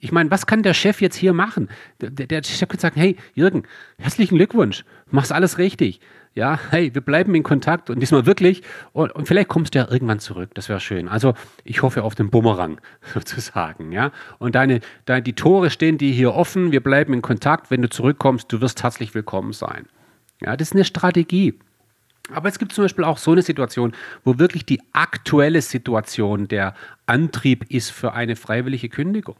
Ich 0.00 0.12
meine, 0.12 0.30
was 0.30 0.46
kann 0.46 0.62
der 0.62 0.74
Chef 0.74 1.00
jetzt 1.00 1.16
hier 1.16 1.32
machen? 1.32 1.68
Der, 2.00 2.10
der 2.10 2.42
Chef 2.44 2.68
könnte 2.68 2.82
sagen, 2.82 3.00
hey, 3.00 3.16
Jürgen, 3.34 3.64
herzlichen 3.98 4.36
Glückwunsch, 4.36 4.84
machst 5.10 5.32
alles 5.32 5.58
richtig. 5.58 6.00
Ja, 6.34 6.60
hey, 6.70 6.94
wir 6.94 7.00
bleiben 7.00 7.34
in 7.34 7.42
Kontakt 7.42 7.90
und 7.90 7.98
diesmal 7.98 8.24
wirklich. 8.24 8.62
Und, 8.92 9.10
und 9.12 9.26
vielleicht 9.26 9.48
kommst 9.48 9.74
du 9.74 9.80
ja 9.80 9.88
irgendwann 9.90 10.20
zurück. 10.20 10.50
Das 10.54 10.68
wäre 10.68 10.78
schön. 10.78 11.08
Also 11.08 11.34
ich 11.64 11.82
hoffe 11.82 12.04
auf 12.04 12.14
den 12.14 12.30
Bumerang 12.30 12.80
sozusagen. 13.14 13.90
Ja, 13.90 14.12
und 14.38 14.54
deine, 14.54 14.80
deine, 15.04 15.22
die 15.22 15.32
Tore 15.32 15.70
stehen 15.70 15.98
dir 15.98 16.12
hier 16.12 16.34
offen. 16.34 16.70
Wir 16.70 16.82
bleiben 16.82 17.12
in 17.12 17.22
Kontakt. 17.22 17.72
Wenn 17.72 17.82
du 17.82 17.90
zurückkommst, 17.90 18.52
du 18.52 18.60
wirst 18.60 18.84
herzlich 18.84 19.14
willkommen 19.14 19.52
sein. 19.52 19.86
Ja, 20.40 20.56
das 20.56 20.68
ist 20.68 20.74
eine 20.74 20.84
Strategie. 20.84 21.58
Aber 22.32 22.48
es 22.48 22.58
gibt 22.58 22.72
zum 22.72 22.84
Beispiel 22.84 23.04
auch 23.04 23.18
so 23.18 23.32
eine 23.32 23.42
Situation, 23.42 23.92
wo 24.24 24.38
wirklich 24.38 24.64
die 24.64 24.80
aktuelle 24.92 25.62
Situation 25.62 26.48
der 26.48 26.74
Antrieb 27.06 27.64
ist 27.70 27.90
für 27.90 28.12
eine 28.12 28.36
freiwillige 28.36 28.88
Kündigung. 28.88 29.36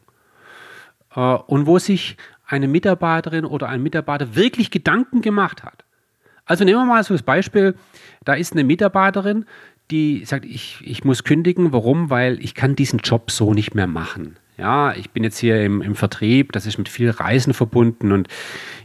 Äh, 1.14 1.20
und 1.20 1.66
wo 1.66 1.78
sich 1.78 2.16
eine 2.46 2.68
Mitarbeiterin 2.68 3.44
oder 3.44 3.68
ein 3.68 3.82
Mitarbeiter 3.82 4.34
wirklich 4.34 4.70
Gedanken 4.70 5.20
gemacht 5.20 5.64
hat. 5.64 5.84
Also 6.46 6.64
nehmen 6.64 6.80
wir 6.80 6.86
mal 6.86 7.04
so 7.04 7.12
das 7.12 7.22
Beispiel, 7.22 7.74
da 8.24 8.32
ist 8.32 8.52
eine 8.52 8.64
Mitarbeiterin, 8.64 9.44
die 9.90 10.24
sagt, 10.24 10.46
ich, 10.46 10.78
ich 10.82 11.04
muss 11.04 11.24
kündigen. 11.24 11.72
Warum? 11.72 12.08
Weil 12.08 12.42
ich 12.42 12.54
kann 12.54 12.74
diesen 12.74 13.00
Job 13.00 13.30
so 13.30 13.52
nicht 13.52 13.74
mehr 13.74 13.86
machen 13.86 14.38
ja, 14.58 14.92
ich 14.94 15.10
bin 15.10 15.22
jetzt 15.22 15.38
hier 15.38 15.64
im, 15.64 15.82
im 15.82 15.94
Vertrieb, 15.94 16.52
das 16.52 16.66
ist 16.66 16.78
mit 16.78 16.88
viel 16.88 17.10
Reisen 17.10 17.54
verbunden 17.54 18.10
und 18.10 18.26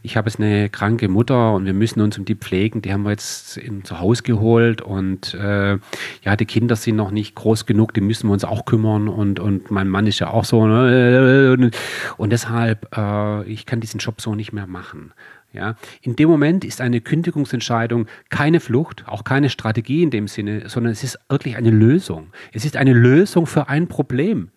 ich 0.04 0.18
habe 0.18 0.30
jetzt 0.30 0.40
eine 0.40 0.70
kranke 0.70 1.08
Mutter 1.08 1.54
und 1.54 1.66
wir 1.66 1.74
müssen 1.74 2.00
uns 2.02 2.18
um 2.18 2.26
die 2.26 2.36
pflegen. 2.36 2.84
Die 2.84 2.94
haben 2.94 3.04
wir 3.04 3.10
jetzt 3.10 3.58
in, 3.58 3.84
zu 3.84 4.00
Hause 4.00 4.22
geholt 4.22 4.84
und 4.84 5.34
äh, 5.34 5.78
ja, 6.22 6.36
die 6.38 6.46
Kinder 6.46 6.76
sind 6.76 6.96
noch 6.96 7.10
nicht 7.10 7.34
groß 7.34 7.66
genug, 7.66 7.94
die 7.94 8.02
müssen 8.02 8.28
wir 8.28 8.34
uns 8.34 8.46
auch 8.46 8.66
kümmern 8.66 9.08
und, 9.08 9.40
und 9.40 9.72
mein 9.72 9.90
Mann 9.90 10.06
ist 10.06 10.20
ja 10.20 10.30
auch 10.30 10.46
so. 10.46 10.68
Ne? 10.68 11.72
Und 12.18 12.30
deshalb, 12.32 12.96
äh, 12.96 13.44
ich 13.46 13.66
kann 13.66 13.80
diesen 13.80 14.00
Job 14.00 14.22
so 14.22 14.36
nicht 14.36 14.54
mehr 14.54 14.68
machen. 14.68 15.14
Ja, 15.54 15.76
in 16.02 16.16
dem 16.16 16.30
Moment 16.30 16.66
ist 16.66 16.82
eine 16.82 17.00
Kündigungsentscheidung 17.00 18.08
keine 18.30 18.60
Flucht, 18.60 19.04
auch 19.08 19.24
keine 19.24 19.50
Strategie 19.50 20.02
in 20.02 20.10
dem 20.10 20.28
Sinne, 20.28 20.68
sondern 20.68 20.92
es 20.92 21.04
ist 21.04 21.20
wirklich 21.30 21.58
eine 21.58 21.70
Lösung. 21.70 22.34
Es 22.54 22.66
ist 22.66 22.76
eine 22.76 22.94
Lösung 22.94 23.46
für 23.46 23.70
ein 23.70 23.88
Problem 23.88 24.50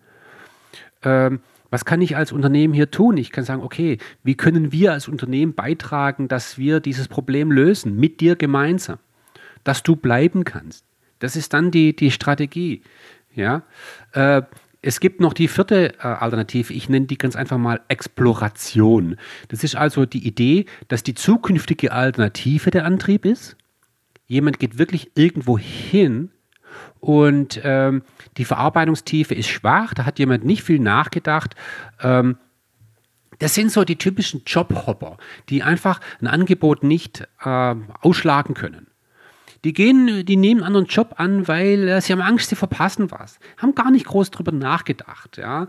ähm, 1.03 1.39
was 1.69 1.85
kann 1.85 2.01
ich 2.01 2.15
als 2.15 2.31
Unternehmen 2.31 2.73
hier 2.73 2.91
tun? 2.91 3.17
Ich 3.17 3.31
kann 3.31 3.43
sagen, 3.43 3.61
okay, 3.61 3.97
wie 4.23 4.35
können 4.35 4.71
wir 4.71 4.93
als 4.93 5.07
Unternehmen 5.07 5.53
beitragen, 5.53 6.27
dass 6.27 6.57
wir 6.57 6.79
dieses 6.79 7.07
Problem 7.07 7.51
lösen, 7.51 7.97
mit 7.97 8.21
dir 8.21 8.35
gemeinsam, 8.35 8.99
dass 9.63 9.83
du 9.83 9.95
bleiben 9.95 10.43
kannst. 10.45 10.85
Das 11.19 11.35
ist 11.35 11.53
dann 11.53 11.71
die, 11.71 11.95
die 11.95 12.11
Strategie. 12.11 12.83
Ja? 13.35 13.63
Äh, 14.13 14.43
es 14.81 14.99
gibt 14.99 15.19
noch 15.19 15.33
die 15.33 15.47
vierte 15.47 15.95
äh, 15.95 16.03
Alternative, 16.03 16.71
ich 16.71 16.87
nenne 16.87 17.07
die 17.07 17.17
ganz 17.17 17.35
einfach 17.35 17.57
mal 17.57 17.81
Exploration. 17.89 19.17
Das 19.49 19.63
ist 19.63 19.75
also 19.75 20.05
die 20.05 20.25
Idee, 20.25 20.65
dass 20.87 21.03
die 21.03 21.15
zukünftige 21.15 21.91
Alternative 21.91 22.71
der 22.71 22.85
Antrieb 22.85 23.25
ist. 23.25 23.57
Jemand 24.27 24.59
geht 24.59 24.77
wirklich 24.77 25.11
irgendwo 25.15 25.57
hin 25.57 26.31
und 26.99 27.61
ähm, 27.63 28.03
die 28.37 28.45
Verarbeitungstiefe 28.45 29.35
ist 29.35 29.47
schwach, 29.47 29.93
da 29.93 30.05
hat 30.05 30.19
jemand 30.19 30.45
nicht 30.45 30.63
viel 30.63 30.79
nachgedacht. 30.79 31.55
Ähm, 32.01 32.37
das 33.39 33.53
sind 33.53 33.71
so 33.71 33.83
die 33.83 33.97
typischen 33.97 34.41
Jobhopper, 34.45 35.17
die 35.49 35.63
einfach 35.63 35.99
ein 36.21 36.27
Angebot 36.27 36.83
nicht 36.83 37.27
äh, 37.43 37.75
ausschlagen 38.01 38.55
können. 38.55 38.87
Die 39.63 39.73
gehen, 39.73 40.25
die 40.25 40.37
nehmen 40.37 40.61
einen 40.61 40.67
anderen 40.67 40.87
Job 40.87 41.15
an, 41.17 41.47
weil 41.47 41.87
äh, 41.87 42.01
sie 42.01 42.13
haben 42.13 42.21
Angst, 42.21 42.49
sie 42.49 42.55
verpassen 42.55 43.11
was. 43.11 43.39
Haben 43.57 43.75
gar 43.75 43.91
nicht 43.91 44.05
groß 44.05 44.31
drüber 44.31 44.51
nachgedacht, 44.51 45.37
ja. 45.37 45.67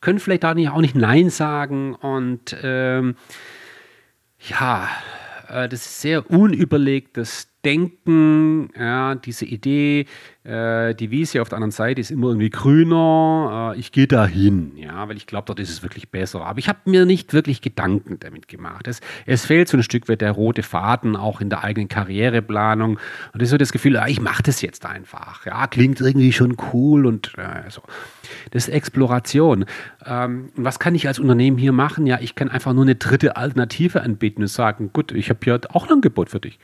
Können 0.00 0.18
vielleicht 0.18 0.44
da 0.44 0.54
nicht, 0.54 0.70
auch 0.70 0.80
nicht 0.80 0.94
Nein 0.94 1.28
sagen 1.28 1.94
und 1.94 2.56
ähm, 2.62 3.16
ja, 4.38 4.88
äh, 5.48 5.68
das 5.68 5.80
ist 5.80 6.00
sehr 6.00 6.30
unüberlegtes 6.30 7.49
Denken, 7.64 8.70
ja, 8.78 9.14
diese 9.14 9.44
Idee, 9.44 10.06
äh, 10.44 10.94
die 10.94 11.10
Wiese 11.10 11.42
auf 11.42 11.50
der 11.50 11.56
anderen 11.56 11.72
Seite 11.72 12.00
ist 12.00 12.10
immer 12.10 12.28
irgendwie 12.28 12.48
grüner, 12.48 13.74
äh, 13.74 13.78
ich 13.78 13.92
gehe 13.92 14.06
da 14.06 14.26
hin, 14.26 14.72
ja, 14.76 15.06
weil 15.08 15.18
ich 15.18 15.26
glaube, 15.26 15.44
dort 15.44 15.60
ist 15.60 15.68
es 15.68 15.82
wirklich 15.82 16.10
besser. 16.10 16.46
Aber 16.46 16.58
ich 16.58 16.68
habe 16.68 16.78
mir 16.86 17.04
nicht 17.04 17.34
wirklich 17.34 17.60
Gedanken 17.60 18.18
damit 18.20 18.48
gemacht. 18.48 18.88
Es, 18.88 19.00
es 19.26 19.44
fehlt 19.44 19.68
so 19.68 19.76
ein 19.76 19.82
Stück 19.82 20.08
weit 20.08 20.22
der 20.22 20.32
rote 20.32 20.62
Faden 20.62 21.16
auch 21.16 21.42
in 21.42 21.50
der 21.50 21.62
eigenen 21.62 21.88
Karriereplanung. 21.88 22.98
Und 23.34 23.42
ist 23.42 23.50
so 23.50 23.58
das 23.58 23.72
Gefühl, 23.72 23.98
ah, 23.98 24.08
ich 24.08 24.20
mache 24.20 24.42
das 24.42 24.62
jetzt 24.62 24.86
einfach. 24.86 25.44
Ja, 25.44 25.66
klingt 25.66 26.00
irgendwie 26.00 26.32
schon 26.32 26.56
cool 26.72 27.04
und 27.04 27.36
äh, 27.36 27.68
so. 27.68 27.82
Das 28.52 28.68
ist 28.68 28.74
Exploration. 28.74 29.66
Ähm, 30.06 30.50
was 30.56 30.78
kann 30.78 30.94
ich 30.94 31.06
als 31.06 31.18
Unternehmen 31.18 31.58
hier 31.58 31.72
machen? 31.72 32.06
Ja, 32.06 32.18
ich 32.20 32.34
kann 32.34 32.48
einfach 32.48 32.72
nur 32.72 32.84
eine 32.84 32.94
dritte 32.94 33.36
Alternative 33.36 34.00
anbieten 34.00 34.40
und 34.40 34.48
sagen, 34.48 34.90
gut, 34.94 35.12
ich 35.12 35.28
habe 35.28 35.40
hier 35.44 35.60
auch 35.68 35.86
ein 35.86 35.92
Angebot 35.92 36.30
für 36.30 36.40
dich. 36.40 36.58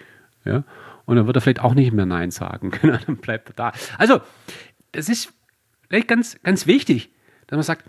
Ja? 0.46 0.64
Und 1.06 1.16
dann 1.16 1.26
wird 1.26 1.36
er 1.36 1.40
vielleicht 1.40 1.60
auch 1.60 1.74
nicht 1.74 1.92
mehr 1.92 2.06
Nein 2.06 2.30
sagen. 2.30 2.72
dann 3.06 3.16
bleibt 3.16 3.50
er 3.50 3.54
da. 3.54 3.72
Also, 3.96 4.20
das 4.92 5.08
ist 5.08 5.32
vielleicht 5.88 6.08
ganz, 6.08 6.40
ganz 6.42 6.66
wichtig, 6.66 7.10
dass 7.46 7.56
man 7.56 7.62
sagt, 7.62 7.84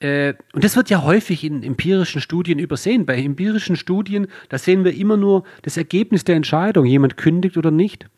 äh, 0.00 0.34
und 0.52 0.62
das 0.62 0.76
wird 0.76 0.90
ja 0.90 1.02
häufig 1.02 1.44
in 1.44 1.62
empirischen 1.62 2.20
Studien 2.20 2.58
übersehen. 2.58 3.06
Bei 3.06 3.16
empirischen 3.16 3.76
Studien, 3.76 4.28
da 4.48 4.58
sehen 4.58 4.84
wir 4.84 4.94
immer 4.94 5.16
nur 5.16 5.44
das 5.62 5.76
Ergebnis 5.76 6.24
der 6.24 6.36
Entscheidung, 6.36 6.84
jemand 6.84 7.16
kündigt 7.16 7.56
oder 7.56 7.70
nicht. 7.70 8.08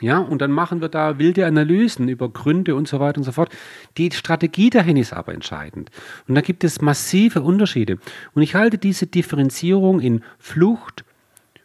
Ja, 0.00 0.18
und 0.18 0.42
dann 0.42 0.50
machen 0.50 0.80
wir 0.80 0.88
da 0.88 1.20
wilde 1.20 1.46
Analysen 1.46 2.08
über 2.08 2.28
Gründe 2.28 2.74
und 2.74 2.88
so 2.88 2.98
weiter 2.98 3.18
und 3.18 3.24
so 3.24 3.30
fort. 3.30 3.54
Die 3.98 4.10
Strategie 4.10 4.68
dahin 4.68 4.96
ist 4.96 5.12
aber 5.12 5.32
entscheidend. 5.32 5.92
Und 6.26 6.34
da 6.34 6.40
gibt 6.40 6.64
es 6.64 6.80
massive 6.80 7.40
Unterschiede. 7.40 7.98
Und 8.34 8.42
ich 8.42 8.56
halte 8.56 8.78
diese 8.78 9.06
Differenzierung 9.06 10.00
in 10.00 10.24
Flucht, 10.40 11.04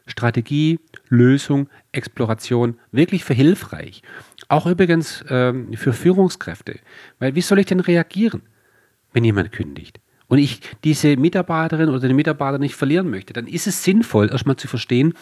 Strategie, 0.08 0.80
Lösung, 1.10 1.70
Exploration 1.92 2.80
wirklich 2.92 3.24
für 3.24 3.34
hilfreich. 3.34 4.02
Auch 4.50 4.66
übrigens 4.66 5.24
ähm, 5.30 5.74
für 5.74 5.94
Führungskräfte. 5.94 6.80
Weil 7.20 7.36
wie 7.36 7.42
soll 7.42 7.60
ich 7.60 7.66
denn 7.66 7.80
reagieren, 7.80 8.42
wenn 9.14 9.24
jemand 9.24 9.52
kündigt? 9.52 10.00
Und 10.28 10.40
ich 10.40 10.62
diese 10.84 11.16
Mitarbeiterin 11.18 11.90
oder 11.90 12.00
den 12.00 12.16
Mitarbeiter 12.16 12.58
nicht 12.58 12.76
verlieren 12.76 13.10
möchte, 13.10 13.34
dann 13.34 13.48
ist 13.48 13.68
es 13.68 13.84
sinnvoll, 13.84 14.30
erstmal 14.30 14.58
zu 14.58 14.68
verstehen, 14.68 15.14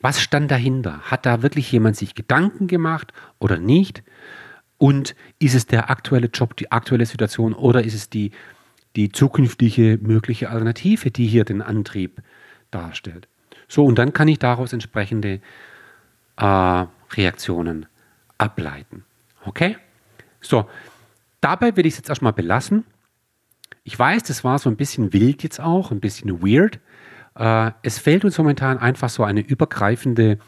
was 0.00 0.20
stand 0.20 0.50
dahinter? 0.50 1.00
Hat 1.02 1.26
da 1.26 1.42
wirklich 1.42 1.70
jemand 1.70 1.96
sich 1.96 2.14
Gedanken 2.14 2.66
gemacht 2.66 3.12
oder 3.38 3.58
nicht? 3.58 4.02
Und 4.78 5.14
ist 5.38 5.54
es 5.54 5.66
der 5.66 5.90
aktuelle 5.90 6.26
Job, 6.26 6.56
die 6.56 6.72
aktuelle 6.72 7.06
Situation 7.06 7.52
oder 7.52 7.84
ist 7.84 7.94
es 7.94 8.10
die, 8.10 8.32
die 8.96 9.10
zukünftige 9.12 9.98
mögliche 10.02 10.50
Alternative, 10.50 11.12
die 11.12 11.26
hier 11.26 11.44
den 11.44 11.62
Antrieb 11.62 12.20
darstellt? 12.72 13.28
So, 13.72 13.86
und 13.86 13.94
dann 13.94 14.12
kann 14.12 14.28
ich 14.28 14.38
daraus 14.38 14.74
entsprechende 14.74 15.40
äh, 16.36 16.86
Reaktionen 17.14 17.86
ableiten. 18.36 19.06
Okay? 19.46 19.78
So, 20.42 20.68
dabei 21.40 21.74
will 21.74 21.86
ich 21.86 21.94
es 21.94 22.00
jetzt 22.00 22.10
erstmal 22.10 22.34
belassen. 22.34 22.84
Ich 23.82 23.98
weiß, 23.98 24.24
das 24.24 24.44
war 24.44 24.58
so 24.58 24.68
ein 24.68 24.76
bisschen 24.76 25.14
wild 25.14 25.42
jetzt 25.42 25.58
auch, 25.58 25.90
ein 25.90 26.00
bisschen 26.00 26.42
weird. 26.42 26.80
Äh, 27.34 27.70
es 27.82 27.98
fehlt 27.98 28.26
uns 28.26 28.36
momentan 28.36 28.76
einfach 28.76 29.08
so 29.08 29.24
eine 29.24 29.40
übergreifende 29.40 30.38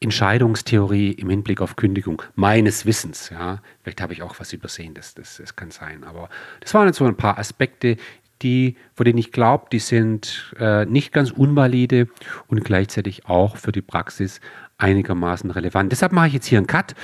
Entscheidungstheorie 0.00 1.12
im 1.12 1.30
Hinblick 1.30 1.60
auf 1.60 1.76
Kündigung, 1.76 2.22
meines 2.34 2.84
Wissens. 2.84 3.30
Ja. 3.30 3.60
Vielleicht 3.84 4.00
habe 4.00 4.12
ich 4.12 4.22
auch 4.22 4.40
was 4.40 4.52
übersehen, 4.52 4.94
das, 4.94 5.14
das, 5.14 5.36
das 5.36 5.54
kann 5.54 5.70
sein. 5.70 6.02
Aber 6.02 6.28
das 6.58 6.74
waren 6.74 6.88
jetzt 6.88 6.98
so 6.98 7.04
ein 7.04 7.16
paar 7.16 7.38
Aspekte, 7.38 7.96
die, 8.42 8.76
von 8.94 9.04
denen 9.04 9.18
ich 9.18 9.32
glaube, 9.32 9.66
die 9.72 9.78
sind 9.78 10.54
äh, 10.58 10.84
nicht 10.86 11.12
ganz 11.12 11.30
unvalide 11.30 12.08
und 12.48 12.64
gleichzeitig 12.64 13.26
auch 13.26 13.56
für 13.56 13.72
die 13.72 13.82
Praxis 13.82 14.40
einigermaßen 14.78 15.50
relevant. 15.50 15.92
Deshalb 15.92 16.12
mache 16.12 16.28
ich 16.28 16.32
jetzt 16.34 16.46
hier 16.46 16.58
einen 16.58 16.66
Cut 16.66 16.94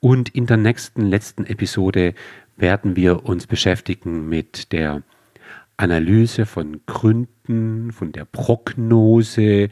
und 0.00 0.28
in 0.28 0.46
der 0.46 0.56
nächsten, 0.56 1.02
letzten 1.02 1.46
Episode 1.46 2.14
werden 2.56 2.96
wir 2.96 3.24
uns 3.24 3.46
beschäftigen 3.46 4.28
mit 4.28 4.72
der 4.72 5.02
Analyse 5.76 6.44
von 6.44 6.80
Gründen, 6.86 7.92
von 7.92 8.10
der 8.10 8.24
Prognose, 8.24 9.68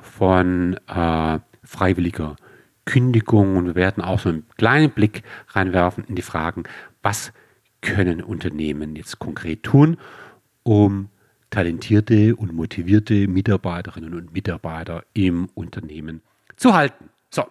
von 0.00 0.78
äh, 0.86 1.38
freiwilliger 1.64 2.36
Kündigung 2.84 3.56
und 3.56 3.66
wir 3.66 3.74
werden 3.74 4.02
auch 4.02 4.20
so 4.20 4.30
einen 4.30 4.46
kleinen 4.56 4.90
Blick 4.90 5.22
reinwerfen 5.48 6.04
in 6.04 6.14
die 6.14 6.22
Fragen, 6.22 6.62
was 7.02 7.32
können 7.80 8.22
Unternehmen 8.22 8.96
jetzt 8.96 9.18
konkret 9.18 9.62
tun, 9.62 9.98
um 10.68 11.08
talentierte 11.48 12.36
und 12.36 12.52
motivierte 12.52 13.26
Mitarbeiterinnen 13.26 14.12
und 14.12 14.34
Mitarbeiter 14.34 15.02
im 15.14 15.48
Unternehmen 15.54 16.20
zu 16.56 16.74
halten. 16.74 17.08
So. 17.30 17.46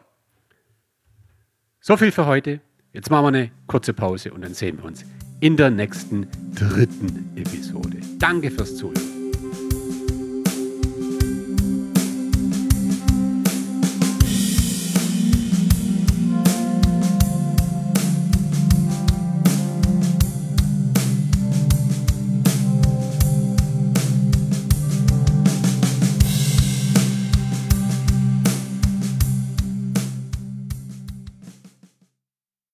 So 1.82 1.98
viel 1.98 2.12
für 2.12 2.28
heute. 2.28 2.62
Jetzt 2.94 3.10
machen 3.10 3.24
wir 3.24 3.40
eine 3.40 3.52
kurze 3.66 3.94
Pause 3.94 4.32
und 4.32 4.42
dann 4.42 4.54
sehen 4.54 4.78
wir 4.78 4.86
uns 4.86 5.04
in 5.40 5.58
der 5.58 5.72
nächsten 5.72 6.28
dritten 6.54 7.32
Episode. 7.36 7.98
Danke 8.20 8.52
fürs 8.52 8.76
Zuhören. 8.76 9.07